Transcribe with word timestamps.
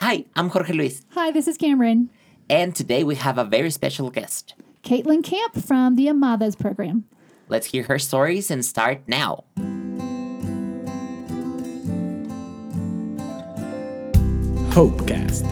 Hi, 0.00 0.24
I'm 0.34 0.48
Jorge 0.48 0.72
Luis, 0.72 1.02
Hi, 1.10 1.30
this 1.30 1.46
is 1.46 1.56
Cameron. 1.56 2.10
and 2.48 2.74
today 2.74 3.04
we 3.04 3.16
have 3.16 3.38
a 3.38 3.44
very 3.44 3.70
special 3.70 4.10
guest. 4.10 4.54
Caitlin 4.82 5.22
Camp 5.22 5.54
from 5.62 5.96
the 5.96 6.06
Amadas 6.06 6.58
program. 6.58 7.04
Let's 7.48 7.66
hear 7.66 7.82
her 7.84 7.98
stories 7.98 8.50
and 8.50 8.64
start 8.64 9.02
now. 9.06 9.44
Hopecast. 14.70 15.44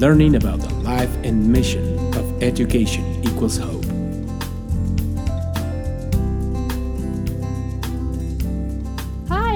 Learning 0.00 0.34
about 0.34 0.60
the 0.60 0.74
life 0.74 1.14
and 1.24 1.48
mission 1.52 1.98
of 2.14 2.42
education 2.42 3.04
equals 3.24 3.56
hope. 3.56 3.83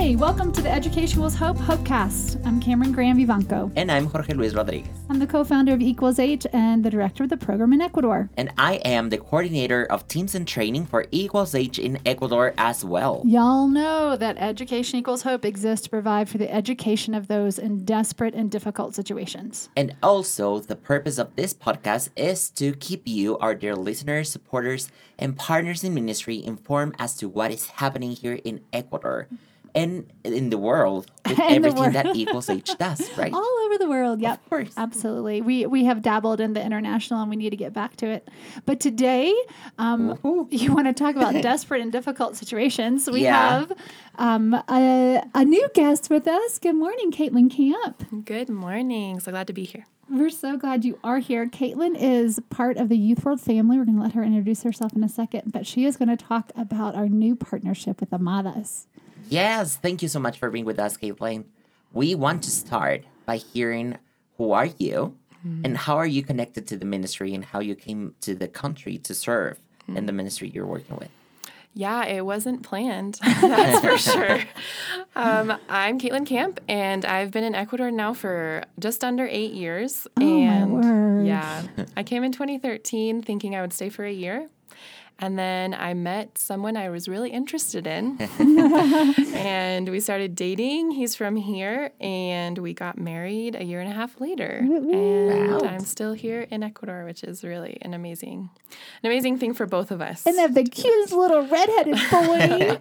Hi, 0.09 0.14
welcome 0.14 0.52
to 0.52 0.62
the 0.62 0.70
Education 0.70 1.18
Equals 1.18 1.34
Hope 1.34 1.59
Hopecast. 1.59 2.43
I'm 2.46 2.62
Cameron 2.62 2.93
Graham 2.93 3.18
Vivanco. 3.18 3.70
And 3.77 3.93
I'm 3.93 4.06
Jorge 4.06 4.32
Luis 4.32 4.54
Rodriguez. 4.54 4.88
I'm 5.10 5.19
the 5.19 5.27
co-founder 5.27 5.74
of 5.74 5.82
Equals 5.82 6.19
H 6.19 6.46
and 6.55 6.82
the 6.82 6.88
director 6.88 7.24
of 7.24 7.28
the 7.28 7.37
program 7.37 7.74
in 7.74 7.82
Ecuador. 7.82 8.30
And 8.38 8.51
I 8.56 8.77
am 8.87 9.10
the 9.10 9.18
coordinator 9.18 9.84
of 9.84 10.09
teams 10.09 10.34
and 10.34 10.48
training 10.48 10.87
for 10.87 11.05
Equals 11.10 11.55
H 11.55 11.79
in 11.79 11.98
Ecuador 12.06 12.55
as 12.56 12.87
well. 12.87 13.23
Y'all 13.27 13.68
know 13.68 14.16
that 14.16 14.38
Education 14.38 14.98
Equals 14.98 15.24
Hope 15.24 15.45
exists 15.45 15.84
to 15.84 15.91
provide 15.91 16.30
for 16.30 16.38
the 16.38 16.51
education 16.51 17.12
of 17.12 17.29
those 17.29 17.59
in 17.59 17.84
desperate 17.84 18.32
and 18.32 18.51
difficult 18.51 18.95
situations. 18.95 19.68
And 19.77 19.95
also, 20.02 20.59
the 20.59 20.77
purpose 20.77 21.18
of 21.18 21.37
this 21.37 21.52
podcast 21.52 22.09
is 22.16 22.48
to 22.52 22.73
keep 22.73 23.06
you, 23.06 23.37
our 23.40 23.54
dear 23.54 23.77
listeners, 23.77 24.32
supporters, 24.32 24.88
and 25.18 25.37
partners 25.37 25.84
in 25.84 25.93
ministry 25.93 26.43
informed 26.43 26.95
as 26.98 27.15
to 27.16 27.29
what 27.29 27.51
is 27.51 27.66
happening 27.66 28.12
here 28.12 28.40
in 28.43 28.62
Ecuador 28.73 29.29
and 29.74 30.10
in 30.24 30.50
the 30.50 30.58
world 30.58 31.10
with 31.28 31.38
And 31.38 31.64
the 31.64 31.68
everything 31.68 31.92
that. 31.92 32.16
Equals 32.16 32.48
H 32.50 32.76
does, 32.78 33.10
right? 33.18 33.32
All 33.32 33.59
over 33.66 33.78
the 33.78 33.88
world, 33.88 34.20
yep. 34.20 34.40
Of 34.42 34.48
course. 34.50 34.72
Absolutely. 34.76 35.40
We 35.42 35.66
we 35.66 35.84
have 35.84 36.02
dabbled 36.02 36.40
in 36.40 36.52
the 36.54 36.64
international 36.64 37.20
and 37.20 37.30
we 37.30 37.37
need 37.37 37.51
to 37.51 37.56
get 37.56 37.73
back 37.73 37.96
to 37.96 38.06
it. 38.06 38.28
But 38.66 38.80
today, 38.80 39.34
um, 39.78 40.18
you 40.51 40.73
want 40.74 40.87
to 40.87 40.93
talk 40.93 41.16
about 41.16 41.34
desperate 41.43 41.80
and 41.80 41.93
difficult 41.93 42.37
situations. 42.37 43.09
We 43.10 43.23
Yeah. 43.23 43.60
have 43.60 43.73
um, 44.16 44.54
a, 44.68 45.23
a 45.34 45.45
new 45.45 45.68
guest 45.74 46.10
with 46.10 46.26
us. 46.26 46.59
Good 46.59 46.74
morning, 46.76 47.12
Caitlin 47.12 47.50
Camp. 47.50 48.24
Good 48.24 48.48
morning. 48.48 49.21
So 49.21 49.30
glad 49.32 49.46
to 49.48 49.52
be 49.52 49.65
here. 49.65 49.87
We're 50.10 50.30
so 50.30 50.56
glad 50.56 50.87
you 50.87 50.98
are 51.04 51.18
here. 51.18 51.45
Caitlin 51.46 51.95
is 51.95 52.40
part 52.48 52.78
of 52.78 52.88
the 52.88 52.96
Youth 52.96 53.26
World 53.26 53.43
family. 53.43 53.76
We're 53.76 53.84
going 53.84 53.98
to 53.98 54.02
let 54.02 54.12
her 54.15 54.23
introduce 54.23 54.62
herself 54.62 54.95
in 54.95 55.04
a 55.04 55.09
second, 55.09 55.52
but 55.52 55.66
she 55.66 55.84
is 55.84 55.98
going 55.98 56.09
to 56.09 56.16
talk 56.16 56.50
about 56.56 56.95
our 56.95 57.09
new 57.10 57.37
partnership 57.37 58.00
with 58.00 58.09
Amadas. 58.10 58.87
Yes, 59.29 59.76
thank 59.76 60.02
you 60.02 60.09
so 60.09 60.18
much 60.18 60.38
for 60.38 60.51
being 60.51 60.65
with 60.65 60.79
us, 60.79 60.96
Caitlin. 60.96 61.45
We 61.93 62.15
want 62.15 62.43
to 62.45 62.51
start 62.51 63.04
by 63.26 63.37
hearing 63.37 63.98
who 64.37 64.53
are 64.53 64.69
you 64.78 65.16
and 65.65 65.76
how 65.76 65.97
are 65.97 66.06
you 66.06 66.22
connected 66.22 66.66
to 66.69 66.76
the 66.76 66.84
ministry 66.84 67.34
and 67.34 67.44
how 67.44 67.60
you 67.60 67.75
came 67.75 68.15
to 68.21 68.34
the 68.34 68.49
country 68.49 68.99
to 68.99 69.15
serve 69.15 69.59
in 69.87 70.06
the 70.06 70.12
ministry 70.12 70.49
you're 70.49 70.66
working 70.66 70.97
with. 70.97 71.09
Yeah, 71.75 72.04
it 72.06 72.26
wasn't 72.26 72.62
planned. 72.62 73.19
That's 73.41 73.81
for 73.81 73.99
sure. 73.99 74.41
Um, 75.15 75.56
I'm 75.69 75.99
Caitlin 76.00 76.26
Camp, 76.26 76.60
and 76.69 77.04
I've 77.04 77.31
been 77.31 77.44
in 77.44 77.54
Ecuador 77.54 77.91
now 77.91 78.15
for 78.15 78.65
just 78.78 79.04
under 79.04 79.26
eight 79.28 79.53
years. 79.53 80.06
Oh, 80.16 80.21
my 80.21 80.54
and 80.54 80.72
word. 80.72 81.26
yeah, 81.26 81.62
I 81.97 82.03
came 82.03 82.25
in 82.25 82.32
2013 82.32 83.22
thinking 83.22 83.54
I 83.54 83.60
would 83.60 83.72
stay 83.72 83.91
for 83.91 84.04
a 84.04 84.12
year. 84.12 84.49
And 85.21 85.37
then 85.38 85.75
I 85.75 85.94
met 85.94 86.38
someone 86.38 86.77
I 86.77 86.91
was 86.91 87.09
really 87.09 87.31
interested 87.31 87.87
in. 87.88 88.19
and 89.34 89.88
we 89.88 90.00
started 90.00 90.34
dating. 90.37 90.93
He's 90.93 91.15
from 91.15 91.37
here. 91.37 91.91
And 92.00 92.59
we 92.59 92.72
got 92.72 92.99
married 92.99 93.56
a 93.56 93.65
year 93.65 93.81
and 93.81 93.91
a 93.91 93.94
half 93.94 94.21
later. 94.21 94.59
And 94.62 95.50
Wow. 95.50 95.61
I'm 95.69 95.81
still 95.81 96.12
here 96.12 96.43
in 96.50 96.62
Ecuador, 96.62 97.05
which 97.05 97.25
is 97.25 97.43
really 97.43 97.78
an 97.83 97.94
amazing, 97.94 98.50
an 99.03 99.11
amazing 99.11 99.39
thing 99.39 99.55
for 99.55 99.66
both 99.66 99.91
of 99.91 100.00
us. 100.00 100.25
And 100.27 100.37
have 100.39 100.55
the 100.55 100.65
cutest 100.65 101.12
little 101.12 101.43
redheaded 101.47 101.99
boy. 102.11 102.78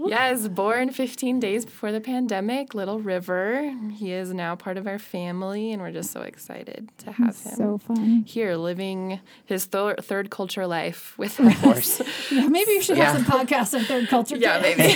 Yes, 0.10 0.48
born 0.48 0.90
15 0.90 1.38
days 1.40 1.64
before 1.64 1.92
the 1.92 2.00
pandemic, 2.00 2.74
Little 2.74 2.98
River. 3.00 3.72
He 3.92 4.12
is 4.12 4.32
now 4.34 4.56
part 4.56 4.76
of 4.76 4.86
our 4.88 4.98
family, 4.98 5.72
and 5.72 5.80
we're 5.80 5.92
just 5.92 6.10
so 6.10 6.22
excited 6.22 6.90
to 6.98 7.12
have 7.12 7.36
him 7.40 7.54
so 7.56 7.78
fun. 7.78 8.24
here 8.26 8.56
living 8.56 9.20
his 9.44 9.66
thir- 9.66 9.94
third 10.00 10.30
culture 10.30 10.66
life 10.66 11.16
with 11.18 11.38
us. 11.38 11.56
Of 11.60 11.74
course. 11.74 12.00
Yeah, 12.30 12.46
maybe 12.56 12.72
you 12.72 12.82
should 12.82 12.96
Yeah. 12.96 13.12
have 13.12 13.24
some 13.26 13.46
podcasts 13.46 13.74
on 13.78 13.84
third 13.84 14.08
culture. 14.08 14.36
Yeah, 14.36 14.60
maybe. 14.60 14.82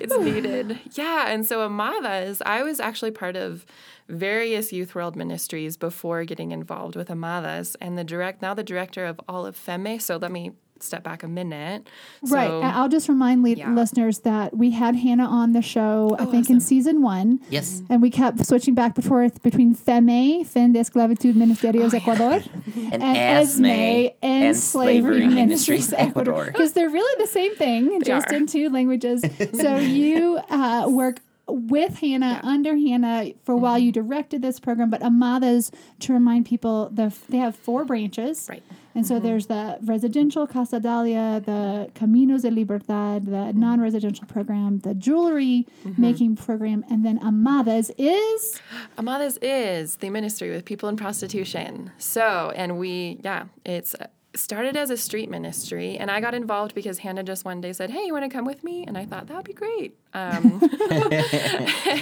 it's 0.00 0.16
needed. 0.16 0.78
Yeah, 0.92 1.28
and 1.28 1.46
so 1.46 1.66
Amadas 1.68 2.26
is. 2.26 2.42
I 2.44 2.62
was 2.62 2.80
actually 2.80 3.10
part 3.12 3.36
of 3.36 3.64
various 4.08 4.72
youth 4.72 4.94
world 4.94 5.14
ministries 5.16 5.76
before 5.76 6.24
getting 6.24 6.50
involved 6.52 6.96
with 6.96 7.08
Amadas 7.08 7.76
and 7.80 7.96
the 7.96 8.04
direct 8.04 8.42
now 8.42 8.54
the 8.54 8.64
director 8.64 9.06
of 9.06 9.20
all 9.28 9.46
of 9.46 9.56
Feme. 9.56 10.00
So 10.00 10.16
let 10.16 10.32
me 10.32 10.52
step 10.82 11.02
back 11.02 11.22
a 11.22 11.28
minute. 11.28 11.88
Right. 12.22 12.48
So, 12.48 12.60
and 12.62 12.72
I'll 12.72 12.88
just 12.88 13.08
remind 13.08 13.42
le- 13.42 13.50
Yeah. 13.50 13.72
listeners 13.72 14.20
that 14.20 14.56
we 14.56 14.70
had 14.70 14.96
Hannah 14.96 15.26
on 15.26 15.52
the 15.52 15.62
show, 15.62 16.16
I 16.18 16.24
Oh, 16.24 16.30
think, 16.30 16.50
in 16.50 16.60
season 16.60 17.02
one. 17.02 17.40
Yes. 17.50 17.82
And 17.88 18.00
we 18.02 18.10
kept 18.10 18.44
switching 18.46 18.74
back 18.74 18.96
and 18.96 19.04
forth 19.04 19.42
between 19.42 19.74
FEME, 19.74 20.44
Fin 20.46 20.72
de 20.72 20.80
Esclavitud 20.80 21.34
Ministerios 21.34 21.92
Oh, 21.92 21.96
Ecuador, 21.96 22.40
And, 22.92 23.02
and 23.02 23.16
ESME 23.16 23.70
ESME, 23.70 24.14
End 24.22 24.56
Slavery 24.56 25.26
Ministries 25.26 25.92
Ecuador. 25.96 26.46
Because 26.46 26.72
they're 26.72 26.90
really 26.90 27.24
the 27.24 27.30
same 27.30 27.54
thing, 27.56 28.02
just 28.02 28.28
are. 28.30 28.34
in 28.36 28.46
two 28.46 28.68
languages. 28.70 29.22
so 29.54 29.76
you 29.76 30.38
uh, 30.50 30.86
work 30.88 31.20
with 31.52 31.98
Hannah, 31.98 32.40
under 32.42 32.76
Hannah, 32.76 33.32
for 33.44 33.52
a 33.52 33.56
while 33.56 33.70
Mm-hmm. 33.70 33.86
you 33.86 33.92
directed 33.92 34.42
this 34.42 34.58
program. 34.58 34.90
But 34.90 35.00
Amadas, 35.00 35.72
to 36.00 36.12
remind 36.12 36.46
people, 36.46 36.90
the, 36.92 37.14
they 37.28 37.38
have 37.38 37.54
four 37.54 37.84
branches. 37.84 38.46
Right. 38.48 38.62
And 38.94 39.06
so 39.06 39.14
mm-hmm. 39.14 39.26
there's 39.26 39.46
the 39.46 39.78
residential 39.82 40.46
Casa 40.46 40.80
Dalia, 40.80 41.44
the 41.44 41.90
Caminos 41.94 42.42
de 42.42 42.50
Libertad, 42.50 43.26
the 43.26 43.30
mm-hmm. 43.30 43.60
non 43.60 43.80
residential 43.80 44.26
program, 44.26 44.80
the 44.80 44.94
jewelry 44.94 45.66
mm-hmm. 45.84 46.00
making 46.02 46.36
program, 46.36 46.84
and 46.90 47.04
then 47.04 47.18
Amadas 47.20 47.90
is. 47.96 48.60
Amadas 48.98 49.38
is 49.40 49.96
the 49.96 50.10
ministry 50.10 50.50
with 50.50 50.64
people 50.64 50.88
in 50.88 50.96
prostitution. 50.96 51.92
So, 51.98 52.52
and 52.56 52.78
we, 52.78 53.20
yeah, 53.22 53.44
it's 53.64 53.94
started 54.34 54.76
as 54.76 54.90
a 54.90 54.96
street 54.96 55.28
ministry, 55.28 55.96
and 55.98 56.10
I 56.10 56.20
got 56.20 56.34
involved 56.34 56.74
because 56.74 56.98
Hannah 56.98 57.22
just 57.24 57.44
one 57.44 57.60
day 57.60 57.72
said, 57.72 57.90
"Hey, 57.90 58.04
you 58.06 58.12
want 58.12 58.24
to 58.24 58.30
come 58.30 58.44
with 58.44 58.62
me?" 58.62 58.84
And 58.86 58.96
I 58.96 59.04
thought 59.04 59.26
that 59.26 59.36
would 59.36 59.44
be 59.44 59.52
great, 59.52 59.98
um, 60.14 60.60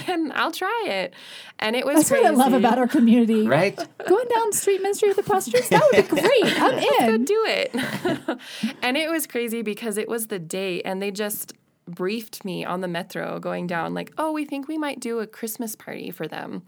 and 0.07 0.31
I'll 0.33 0.51
try 0.51 0.83
it. 0.87 1.13
And 1.59 1.75
it 1.75 1.85
was 1.85 1.97
That's 1.97 2.09
crazy. 2.09 2.23
what 2.25 2.33
I 2.33 2.35
love 2.35 2.53
about 2.53 2.77
our 2.77 2.87
community. 2.87 3.47
Right? 3.47 3.75
Going 4.07 4.27
down 4.27 4.53
street 4.53 4.81
ministry 4.81 5.09
with 5.09 5.17
the 5.17 5.23
prostitutes, 5.23 5.69
that 5.69 5.81
would 5.91 6.03
be 6.03 6.07
great. 6.21 6.61
I'm 6.61 6.77
in. 6.77 7.17
Go 7.19 7.25
do 7.25 7.45
it. 7.47 8.39
and 8.81 8.97
it 8.97 9.09
was 9.09 9.25
crazy 9.27 9.61
because 9.61 9.97
it 9.97 10.07
was 10.07 10.27
the 10.27 10.39
date, 10.39 10.83
and 10.85 11.01
they 11.01 11.11
just 11.11 11.53
briefed 11.95 12.45
me 12.45 12.65
on 12.65 12.81
the 12.81 12.87
metro 12.87 13.39
going 13.39 13.67
down, 13.67 13.93
like, 13.93 14.11
oh, 14.17 14.31
we 14.31 14.45
think 14.45 14.67
we 14.67 14.77
might 14.77 14.99
do 14.99 15.19
a 15.19 15.27
Christmas 15.27 15.75
party 15.75 16.11
for 16.11 16.27
them. 16.27 16.63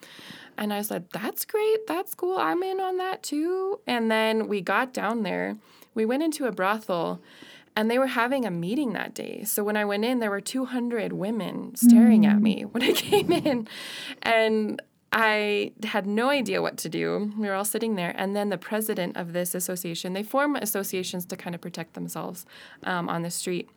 And 0.58 0.74
I 0.74 0.82
said, 0.82 1.10
that's 1.12 1.46
great. 1.46 1.88
That's 1.88 2.14
cool. 2.14 2.38
I'm 2.38 2.62
in 2.64 2.80
on 2.80 2.98
that 2.98 3.24
too. 3.24 3.80
And 3.88 4.12
then 4.12 4.48
we 4.48 4.62
got 4.62 4.94
down 4.94 5.24
there. 5.24 5.58
We 5.94 6.06
went 6.06 6.24
into 6.24 6.46
a 6.46 6.52
brothel. 6.52 7.22
And 7.76 7.90
they 7.90 7.98
were 7.98 8.08
having 8.08 8.46
a 8.46 8.52
meeting 8.52 8.92
that 8.94 9.14
day. 9.14 9.44
So 9.46 9.64
when 9.64 9.78
I 9.78 9.86
went 9.86 10.04
in, 10.04 10.20
there 10.20 10.30
were 10.30 10.42
200 10.42 11.14
women 11.14 11.74
staring 11.76 12.26
at 12.26 12.42
me 12.42 12.64
when 12.64 12.84
I 12.84 12.92
came 12.92 13.32
in. 13.32 13.68
And 14.22 14.82
I 15.14 15.74
had 15.84 16.06
no 16.06 16.30
idea 16.30 16.62
what 16.62 16.78
to 16.80 16.90
do. 16.90 17.32
We 17.38 17.48
were 17.48 17.54
all 17.54 17.66
sitting 17.66 17.96
there. 17.96 18.14
And 18.18 18.36
then 18.36 18.50
the 18.50 18.58
president 18.58 19.18
of 19.18 19.34
this 19.34 19.54
association, 19.54 20.14
they 20.14 20.24
form 20.24 20.56
associations 20.56 21.26
to 21.28 21.36
kind 21.36 21.54
of 21.54 21.62
protect 21.62 21.94
themselves 21.94 22.46
um, 22.84 23.10
on 23.10 23.22
the 23.22 23.32
street. 23.32 23.70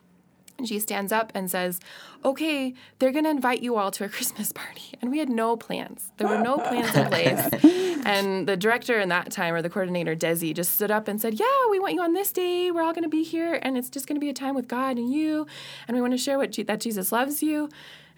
And 0.56 0.68
she 0.68 0.78
stands 0.78 1.12
up 1.12 1.32
and 1.34 1.50
says, 1.50 1.80
Okay, 2.24 2.74
they're 2.98 3.12
going 3.12 3.24
to 3.24 3.30
invite 3.30 3.62
you 3.62 3.76
all 3.76 3.90
to 3.92 4.04
a 4.04 4.08
Christmas 4.16 4.52
party. 4.52 4.94
And 5.02 5.10
we 5.10 5.18
had 5.18 5.28
no 5.28 5.56
plans. 5.56 6.10
There 6.16 6.28
were 6.28 6.38
no 6.38 6.58
plans 6.58 6.94
in 6.94 7.06
place. 7.06 7.84
And 8.06 8.46
the 8.46 8.54
director 8.54 9.00
in 9.00 9.08
that 9.08 9.32
time, 9.32 9.54
or 9.54 9.62
the 9.62 9.70
coordinator, 9.70 10.14
Desi, 10.14 10.54
just 10.54 10.74
stood 10.74 10.90
up 10.90 11.08
and 11.08 11.18
said, 11.18 11.40
Yeah, 11.40 11.46
we 11.70 11.80
want 11.80 11.94
you 11.94 12.02
on 12.02 12.12
this 12.12 12.32
day. 12.32 12.70
We're 12.70 12.82
all 12.82 12.92
going 12.92 13.04
to 13.04 13.08
be 13.08 13.22
here. 13.22 13.58
And 13.62 13.78
it's 13.78 13.88
just 13.88 14.06
going 14.06 14.16
to 14.16 14.20
be 14.20 14.28
a 14.28 14.34
time 14.34 14.54
with 14.54 14.68
God 14.68 14.98
and 14.98 15.10
you. 15.10 15.46
And 15.88 15.94
we 15.96 16.02
want 16.02 16.12
to 16.12 16.18
share 16.18 16.36
what 16.36 16.50
Je- 16.50 16.64
that 16.64 16.80
Jesus 16.80 17.12
loves 17.12 17.42
you. 17.42 17.70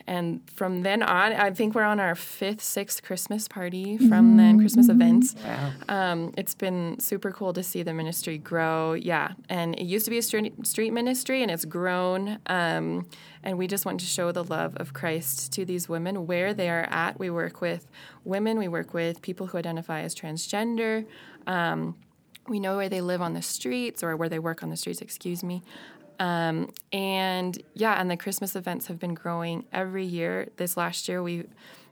And 0.06 0.41
from 0.55 0.82
then 0.82 1.03
on, 1.03 1.32
I 1.32 1.50
think 1.50 1.75
we're 1.75 1.82
on 1.82 1.99
our 1.99 2.14
fifth, 2.14 2.62
sixth 2.62 3.03
Christmas 3.03 3.49
party 3.49 3.99
from 3.99 4.37
then, 4.37 4.58
Christmas 4.58 4.88
events. 4.88 5.35
Wow. 5.44 5.73
Um, 5.88 6.35
it's 6.37 6.55
been 6.55 7.00
super 7.00 7.32
cool 7.32 7.53
to 7.53 7.62
see 7.62 7.82
the 7.82 7.93
ministry 7.93 8.38
grow. 8.38 8.93
Yeah. 8.93 9.32
And 9.49 9.75
it 9.75 9.85
used 9.85 10.05
to 10.05 10.11
be 10.11 10.19
a 10.19 10.23
street, 10.23 10.67
street 10.67 10.93
ministry 10.93 11.43
and 11.43 11.50
it's 11.50 11.64
grown. 11.64 12.38
Um, 12.47 13.08
and 13.43 13.58
we 13.58 13.67
just 13.67 13.85
want 13.85 14.00
to 14.00 14.06
show 14.06 14.31
the 14.31 14.44
love 14.44 14.76
of 14.76 14.93
Christ 14.93 15.53
to 15.55 15.64
these 15.64 15.88
women 15.88 16.26
where 16.26 16.55
they 16.55 16.70
are 16.70 16.87
at. 16.91 17.19
We 17.19 17.31
work 17.31 17.61
with 17.61 17.88
women, 18.25 18.59
we 18.59 18.69
work 18.69 18.94
with 18.94 19.23
people 19.23 19.49
who 19.49 19.59
identify 19.59 20.02
as 20.02 20.14
transgender. 20.14 21.05
Um, 21.47 21.97
we 22.49 22.61
know 22.61 22.76
where 22.76 22.88
they 22.88 23.00
live 23.00 23.20
on 23.20 23.35
the 23.35 23.43
streets 23.43 24.02
or 24.02 24.17
where 24.17 24.29
they 24.29 24.38
work 24.38 24.62
on 24.62 24.70
the 24.70 24.76
streets, 24.76 25.00
excuse 25.00 25.43
me. 25.43 25.62
Um, 26.18 26.72
and 26.92 27.60
yeah, 27.74 28.00
and 28.00 28.10
the 28.10 28.16
Christmas 28.16 28.56
events 28.56 28.86
have 28.86 28.98
been 28.98 29.14
growing 29.14 29.64
every 29.72 30.04
year. 30.04 30.48
This 30.56 30.76
last 30.76 31.08
year, 31.08 31.22
we 31.22 31.44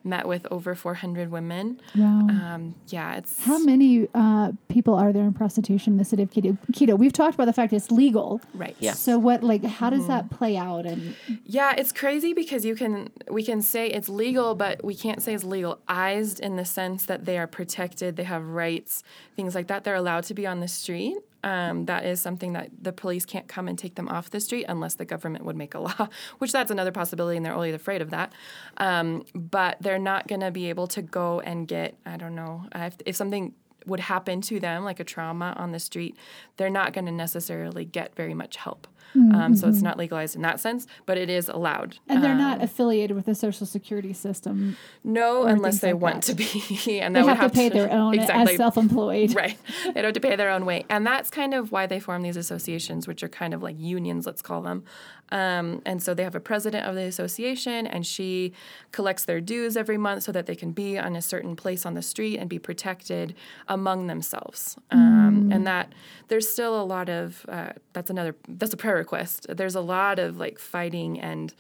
met 0.07 0.29
with 0.29 0.47
over 0.51 0.75
400 0.75 1.31
women. 1.31 1.81
Wow. 1.97 2.27
Um, 2.29 2.75
yeah, 2.89 3.15
it's 3.17 3.43
How 3.43 3.59
many 3.59 4.07
uh, 4.15 4.53
people 4.69 4.93
are 4.95 5.15
there 5.15 5.23
in 5.23 5.33
prostitution 5.33 5.95
in 5.95 5.97
the 5.97 6.05
city 6.05 6.23
of 6.23 6.31
Quito? 6.31 6.59
Quito. 6.75 6.95
We've 6.95 7.11
talked 7.13 7.35
about 7.35 7.47
the 7.47 7.55
fact 7.55 7.73
it's 7.73 7.91
legal. 7.91 8.43
right. 8.53 8.77
Yeah. 8.81 8.93
So 8.93 9.19
what, 9.19 9.43
like, 9.43 9.65
how 9.65 9.89
does 9.89 10.01
Mm-hmm. 10.01 10.09
that 10.09 10.31
play 10.31 10.59
out? 10.59 10.85
And 10.85 11.15
Yeah, 11.47 11.73
it's 11.79 11.91
crazy 11.91 12.35
because 12.35 12.67
you 12.67 12.75
can 12.75 13.11
we 13.31 13.43
can 13.43 13.63
say 13.63 13.87
it's 13.89 14.11
legal, 14.11 14.55
but 14.55 14.85
we 14.85 14.95
can't 14.95 15.23
say 15.23 15.33
it's 15.33 15.45
legalized 15.45 16.39
in 16.41 16.57
the 16.57 16.67
sense 16.67 17.07
that 17.07 17.25
they 17.25 17.39
are 17.39 17.47
protected, 17.47 18.17
they 18.17 18.25
have 18.25 18.45
rights, 18.47 19.03
things 19.37 19.55
like 19.55 19.69
that. 19.69 19.85
They're 19.85 19.95
allowed 19.95 20.25
to 20.25 20.35
be 20.35 20.47
on 20.47 20.61
the 20.61 20.69
street. 20.69 21.17
Um, 21.45 21.85
that 21.85 22.07
is 22.07 22.23
something 22.23 22.55
that 22.55 22.71
the 22.81 22.91
police 22.91 23.27
can't 23.27 23.47
come 23.47 23.69
and 23.69 23.79
take 23.79 23.97
them 23.97 24.09
off 24.09 24.31
the 24.31 24.41
street 24.41 24.65
unless 24.67 24.95
the 24.95 25.05
government 25.05 25.45
would 25.45 25.57
make 25.57 25.75
a 25.75 25.79
law, 25.79 26.09
which 26.39 26.53
that's 26.53 26.71
another 26.71 26.91
possibility, 26.91 27.37
and 27.37 27.45
they're 27.45 27.53
only 27.53 27.73
afraid 27.73 28.01
of 28.01 28.11
that. 28.11 28.33
Um, 28.79 29.27
but 29.35 29.77
they're 29.81 29.99
not 29.99 30.27
going 30.27 30.41
to 30.41 30.51
be 30.51 30.71
able 30.71 30.87
to 30.89 31.03
go 31.03 31.41
and 31.41 31.69
get 31.69 31.99
I 32.07 32.17
don't 32.17 32.35
know 32.35 32.65
if, 32.75 32.97
if 33.05 33.15
something 33.15 33.53
would 33.87 34.01
happen 34.01 34.41
to 34.43 34.59
them 34.61 34.85
like 34.85 35.01
a 35.01 35.05
trauma 35.05 35.55
on 35.57 35.73
the 35.73 35.79
street, 35.81 36.17
they're 36.57 36.71
not 36.71 36.93
going 36.93 37.07
to 37.07 37.13
necessarily 37.13 37.85
get 37.85 38.15
very 38.15 38.35
much 38.35 38.57
help. 38.57 38.87
Um, 39.17 39.55
so 39.55 39.69
it's 39.69 39.81
not 39.81 39.97
legalized 39.97 40.35
in 40.35 40.43
that 40.43 40.59
sense, 40.59 40.89
but 41.07 41.17
it 41.17 41.31
is 41.31 41.49
allowed. 41.49 41.99
and 42.09 42.21
they're 42.21 42.33
Um, 42.33 42.39
not 42.39 42.61
affiliated 42.61 43.15
with 43.15 43.27
the 43.27 43.35
social 43.37 43.65
security 43.65 44.13
system. 44.13 44.77
no, 45.05 45.45
unless 45.45 45.79
they 45.79 45.93
like 45.93 46.03
want 46.03 46.25
that. 46.25 46.37
to 46.37 46.87
be, 46.89 47.01
and 47.01 47.15
They 47.15 47.23
would 47.23 47.37
have 47.37 47.53
to 47.53 47.55
pay 47.57 47.69
their 47.69 47.93
own 47.93 48.15
exactly 48.15 48.55
as 48.55 48.57
self-employed. 48.59 49.37
right. 49.37 49.57
They 49.95 50.03
have 50.03 50.15
to 50.15 50.21
pay 50.21 50.35
their 50.35 50.51
own 50.51 50.65
way, 50.67 50.85
and 50.89 51.07
that's 51.07 51.31
kind 51.31 51.55
of 51.55 51.71
why 51.71 51.87
they 51.87 52.01
form 52.01 52.23
these 52.23 52.37
associations, 52.37 53.07
which 53.07 53.23
are 53.23 53.29
kind 53.29 53.55
of 53.55 53.63
like 53.63 53.77
unions, 53.79 54.27
let's 54.27 54.43
call 54.43 54.63
them. 54.63 54.83
Um, 55.31 55.81
and 55.87 56.03
so 56.03 56.13
they 56.13 56.23
have 56.25 56.35
a 56.35 56.41
president 56.41 56.85
of 56.87 56.97
the 56.97 57.03
association, 57.03 57.87
and 57.87 58.05
she 58.05 58.53
collects 58.91 59.25
their 59.25 59.41
dues 59.41 59.77
every 59.77 59.97
month 59.97 60.25
so 60.25 60.33
that 60.33 60.47
they 60.47 60.57
can 60.57 60.73
be 60.73 60.99
on 60.99 61.15
a 61.15 61.23
certain 61.23 61.55
place 61.55 61.87
on 61.87 61.95
the 61.95 62.03
street 62.03 62.39
and 62.39 62.51
be 62.51 62.59
protected 62.59 63.35
among 63.75 64.07
themselves. 64.07 64.77
Um, 64.91 65.51
And 65.53 65.67
that 65.67 65.93
there's 66.29 66.49
still 66.49 66.81
a 66.81 66.87
lot 66.95 67.09
of 67.09 67.45
uh, 67.49 67.73
that's 67.93 68.11
another 68.11 68.35
that's 68.49 68.73
a 68.73 68.77
prayer 68.77 68.97
request. 68.97 69.47
There's 69.61 69.75
a 69.75 69.81
lot 69.97 70.19
of 70.19 70.37
like 70.45 70.59
fighting 70.59 71.21
and 71.21 71.55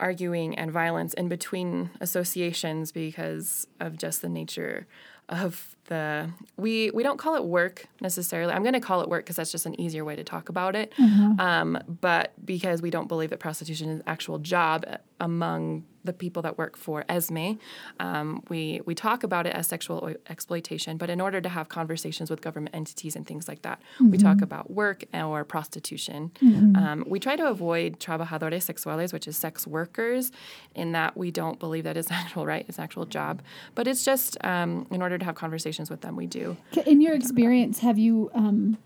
arguing 0.00 0.50
and 0.58 0.70
violence 0.72 1.14
in 1.14 1.28
between 1.28 1.90
associations 2.00 2.92
because 2.92 3.66
of 3.78 3.96
just 3.96 4.20
the 4.20 4.28
nature 4.28 4.86
of 5.28 5.76
the 5.86 6.30
we 6.56 6.90
we 6.92 7.02
don't 7.02 7.18
call 7.18 7.34
it 7.36 7.44
work 7.44 7.86
necessarily. 8.00 8.52
I'm 8.52 8.62
going 8.62 8.74
to 8.74 8.80
call 8.80 9.00
it 9.02 9.08
work 9.08 9.24
because 9.24 9.36
that's 9.36 9.50
just 9.52 9.66
an 9.66 9.78
easier 9.80 10.04
way 10.04 10.16
to 10.16 10.24
talk 10.24 10.48
about 10.48 10.76
it. 10.76 10.92
Um, 11.38 11.78
but 12.00 12.32
because 12.44 12.80
we 12.82 12.90
don't 12.90 13.08
believe 13.08 13.30
that 13.30 13.40
prostitution 13.40 13.88
is 13.88 13.96
an 13.98 14.04
actual 14.06 14.38
job 14.38 14.84
among 15.20 15.84
the 16.04 16.12
people 16.12 16.42
that 16.42 16.58
work 16.58 16.76
for 16.76 17.04
ESME, 17.08 17.58
um, 18.00 18.42
we 18.48 18.80
we 18.84 18.94
talk 18.94 19.22
about 19.22 19.46
it 19.46 19.54
as 19.54 19.66
sexual 19.68 19.98
o- 20.04 20.14
exploitation. 20.28 20.96
But 20.96 21.10
in 21.10 21.20
order 21.20 21.40
to 21.40 21.48
have 21.48 21.68
conversations 21.68 22.28
with 22.30 22.40
government 22.40 22.74
entities 22.74 23.14
and 23.16 23.24
things 23.26 23.46
like 23.48 23.62
that, 23.62 23.80
we 24.00 24.18
talk 24.18 24.40
about 24.42 24.70
work 24.70 25.04
or 25.14 25.44
prostitution. 25.44 26.32
Um, 26.76 27.04
we 27.06 27.18
try 27.20 27.36
to 27.36 27.46
avoid 27.48 28.00
trabajadores 28.00 28.64
sexuales, 28.72 29.12
which 29.12 29.28
is 29.28 29.36
sex 29.36 29.64
workers, 29.66 30.32
in 30.74 30.92
that 30.92 31.16
we 31.16 31.30
don't 31.30 31.58
believe 31.60 31.84
that 31.84 31.96
it's 31.96 32.10
actual 32.22 32.46
right, 32.46 32.64
it's 32.68 32.78
actual 32.80 33.04
job. 33.06 33.42
But 33.76 33.86
it's 33.86 34.04
just 34.04 34.36
um, 34.44 34.86
in 34.90 35.02
order 35.02 35.11
to 35.18 35.24
have 35.24 35.34
conversations 35.34 35.90
with 35.90 36.00
them, 36.00 36.16
we 36.16 36.26
do. 36.26 36.56
In 36.86 37.00
your 37.00 37.14
experience, 37.14 37.80
have 37.80 37.98
you? 37.98 38.30
Um, 38.34 38.78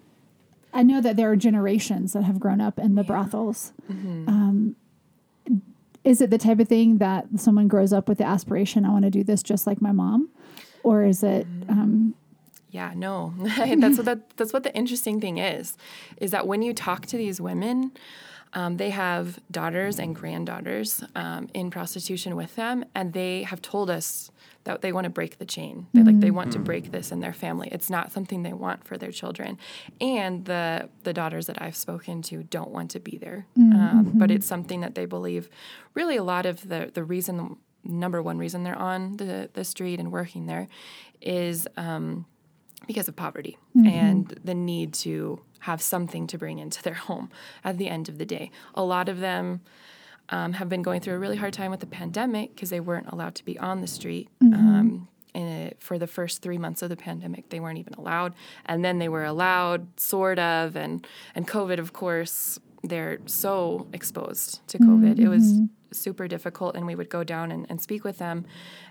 I 0.73 0.83
know 0.83 1.01
that 1.01 1.17
there 1.17 1.31
are 1.31 1.37
generations 1.37 2.13
that 2.13 2.25
have 2.25 2.39
grown 2.39 2.61
up 2.61 2.79
in 2.79 2.97
the 2.97 3.05
brothels. 3.05 3.73
Mm-hmm. 3.91 4.29
Um, 4.29 4.77
is 6.05 6.21
it 6.21 6.31
the 6.31 6.39
type 6.39 6.61
of 6.61 6.69
thing 6.69 6.99
that 6.99 7.27
someone 7.37 7.67
grows 7.67 7.93
up 7.93 8.09
with 8.09 8.19
the 8.19 8.25
aspiration, 8.25 8.85
"I 8.85 8.91
want 8.91 9.05
to 9.05 9.11
do 9.11 9.25
this 9.25 9.43
just 9.43 9.67
like 9.67 9.81
my 9.81 9.93
mom," 9.93 10.29
or 10.83 11.05
is 11.05 11.23
it? 11.23 11.47
Mm-hmm. 11.47 11.71
Um, 11.71 12.15
Yeah, 12.71 12.93
no, 12.95 13.33
that's 13.57 13.97
what 13.97 14.05
that, 14.05 14.37
that's 14.37 14.53
what 14.53 14.63
the 14.63 14.75
interesting 14.75 15.21
thing 15.21 15.39
is, 15.39 15.79
is 16.19 16.31
that 16.33 16.47
when 16.47 16.61
you 16.61 16.75
talk 16.75 17.07
to 17.07 17.17
these 17.17 17.41
women, 17.41 17.93
um, 18.53 18.77
they 18.77 18.91
have 18.91 19.39
daughters 19.51 19.99
and 19.99 20.15
granddaughters 20.15 21.03
um, 21.15 21.49
in 21.55 21.71
prostitution 21.71 22.37
with 22.37 22.55
them, 22.57 22.85
and 22.95 23.13
they 23.13 23.45
have 23.45 23.63
told 23.63 23.89
us 23.89 24.31
that 24.67 24.83
they 24.83 24.93
want 24.93 25.05
to 25.05 25.11
break 25.11 25.39
the 25.39 25.45
chain. 25.45 25.87
They 25.95 26.03
like 26.03 26.19
they 26.21 26.31
want 26.33 26.53
to 26.53 26.59
break 26.59 26.91
this 26.91 27.13
in 27.13 27.21
their 27.21 27.33
family. 27.33 27.69
It's 27.71 27.89
not 27.89 28.13
something 28.13 28.43
they 28.43 28.53
want 28.53 28.85
for 28.85 28.99
their 28.99 29.13
children, 29.13 29.59
and 30.01 30.45
the 30.45 30.89
the 31.05 31.13
daughters 31.13 31.47
that 31.47 31.63
I've 31.63 31.77
spoken 31.77 32.21
to 32.23 32.43
don't 32.43 32.71
want 32.71 32.91
to 32.91 33.01
be 33.01 33.17
there. 33.17 33.47
Um, 33.57 34.13
but 34.17 34.31
it's 34.31 34.47
something 34.47 34.81
that 34.81 34.95
they 34.97 35.07
believe. 35.07 35.49
Really, 35.95 36.17
a 36.17 36.25
lot 36.25 36.47
of 36.47 36.69
the 36.69 36.91
the 36.93 37.05
reason, 37.05 37.57
number 37.85 38.21
one 38.21 38.39
reason 38.39 38.65
they're 38.65 38.79
on 38.79 39.17
the 39.17 39.49
the 39.53 39.65
street 39.65 39.99
and 40.01 40.13
working 40.13 40.47
there, 40.47 40.69
is. 41.23 41.67
Um, 41.77 42.27
because 42.87 43.09
of 43.09 43.17
poverty 43.17 43.59
and 43.87 44.39
the 44.45 44.55
need 44.55 44.93
to 44.93 45.41
have 45.61 45.81
something 45.83 46.27
to 46.29 46.39
bring 46.39 46.59
into 46.59 46.83
their 46.83 46.95
home 47.09 47.31
at 47.65 47.79
the 47.79 47.89
end 47.89 48.09
of 48.09 48.19
the 48.19 48.27
day. 48.27 48.51
A 48.75 48.83
lot 48.85 49.09
of 49.09 49.19
them 49.19 49.61
um, 50.31 50.55
have 50.55 50.69
been 50.69 50.83
going 50.83 51.01
through 51.01 51.15
a 51.15 51.19
really 51.19 51.37
hard 51.37 51.53
time 51.53 51.71
with 51.71 51.81
the 51.81 51.87
pandemic 51.87 52.55
because 52.55 52.71
they 52.71 52.81
weren't 52.81 53.09
allowed 53.09 53.35
to 53.37 53.45
be 53.45 53.59
on 53.59 53.81
the 53.81 53.87
street. 53.87 54.29
Um, 54.55 55.09
and 55.35 55.69
it, 55.69 55.77
for 55.81 55.99
the 55.99 56.07
first 56.07 56.41
three 56.41 56.57
months 56.57 56.81
of 56.81 56.89
the 56.89 56.97
pandemic, 56.97 57.51
they 57.51 57.61
weren't 57.61 57.79
even 57.79 57.93
allowed, 57.95 58.35
and 58.65 58.85
then 58.85 58.99
they 58.99 59.09
were 59.09 59.25
allowed, 59.25 60.01
sort 60.01 60.39
of, 60.39 60.77
and 60.77 61.07
and 61.35 61.47
COVID, 61.47 61.79
of 61.79 61.93
course, 61.93 62.59
they're 62.83 63.19
so 63.27 63.87
exposed 63.93 64.67
to 64.69 64.79
COVID. 64.79 65.19
It 65.19 65.29
was 65.29 65.61
super 65.93 66.29
difficult, 66.29 66.77
and 66.77 66.87
we 66.87 66.95
would 66.95 67.11
go 67.11 67.25
down 67.25 67.51
and, 67.53 67.67
and 67.69 67.81
speak 67.81 68.05
with 68.05 68.19
them, 68.19 68.47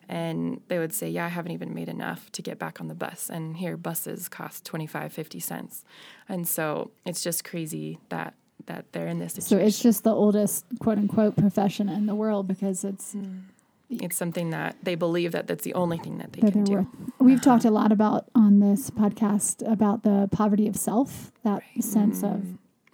and 0.07 0.61
they 0.67 0.79
would 0.79 0.93
say, 0.93 1.09
Yeah, 1.09 1.25
I 1.25 1.29
haven't 1.29 1.51
even 1.51 1.73
made 1.73 1.89
enough 1.89 2.31
to 2.33 2.41
get 2.41 2.59
back 2.59 2.79
on 2.79 2.87
the 2.87 2.95
bus. 2.95 3.29
And 3.29 3.57
here, 3.57 3.77
buses 3.77 4.27
cost 4.27 4.65
25, 4.65 5.13
50 5.13 5.39
cents. 5.39 5.83
And 6.29 6.47
so 6.47 6.91
it's 7.05 7.23
just 7.23 7.43
crazy 7.43 7.99
that 8.09 8.33
that 8.68 8.86
they're 8.92 9.07
in 9.07 9.19
this 9.19 9.34
situation. 9.34 9.60
so 9.60 9.66
it's 9.68 9.80
just 9.81 10.04
the 10.04 10.13
oldest 10.13 10.66
quote 10.80 10.98
unquote 10.98 11.36
profession 11.36 11.88
in 11.90 12.06
the 12.07 12.16
world 12.16 12.48
because 12.48 12.84
it's 12.84 13.16
it's 13.90 14.16
something 14.18 14.50
that 14.50 14.75
they 14.81 14.96
believe 14.96 15.31
that 15.34 15.46
that's 15.46 15.63
the 15.63 15.74
only 15.75 15.98
thing 16.00 16.18
that 16.18 16.34
they 16.34 16.42
that 16.42 16.52
can 16.54 16.63
do. 16.63 16.74
worth. 16.74 16.88
We've 17.19 17.42
talked 17.42 17.66
a 17.66 17.69
lot 17.72 17.92
about 17.92 18.25
on 18.34 18.60
this 18.60 18.90
podcast 18.90 19.62
about 19.72 20.02
the 20.04 20.28
poverty 20.31 20.68
of 20.68 20.75
self, 20.75 21.31
that 21.44 21.62
sense 21.81 22.24
of 22.24 22.44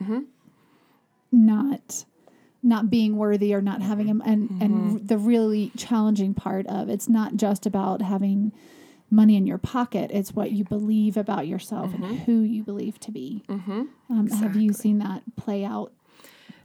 Mm-hmm. 0.03 0.21
not 1.31 2.05
not 2.63 2.89
being 2.89 3.17
worthy 3.17 3.53
or 3.53 3.61
not 3.61 3.81
having 3.81 4.09
and 4.09 4.21
Mm-hmm. 4.49 4.61
and 4.61 5.07
the 5.07 5.17
really 5.17 5.71
challenging 5.77 6.33
part 6.33 6.67
of 6.67 6.89
it's 6.89 7.07
not 7.09 7.35
just 7.37 7.65
about 7.65 8.01
having 8.01 8.51
money 9.11 9.35
in 9.35 9.45
your 9.45 9.57
pocket 9.57 10.09
it's 10.13 10.31
what 10.33 10.51
you 10.51 10.63
believe 10.63 11.17
about 11.17 11.45
yourself 11.45 11.93
and 11.93 12.21
who 12.21 12.41
you 12.41 12.63
believe 12.63 12.99
to 13.01 13.11
be 13.11 13.43
Mm-hmm. 13.47 13.81
um, 14.09 14.27
have 14.29 14.55
you 14.55 14.71
seen 14.73 14.99
that 14.99 15.21
play 15.35 15.63
out 15.65 15.91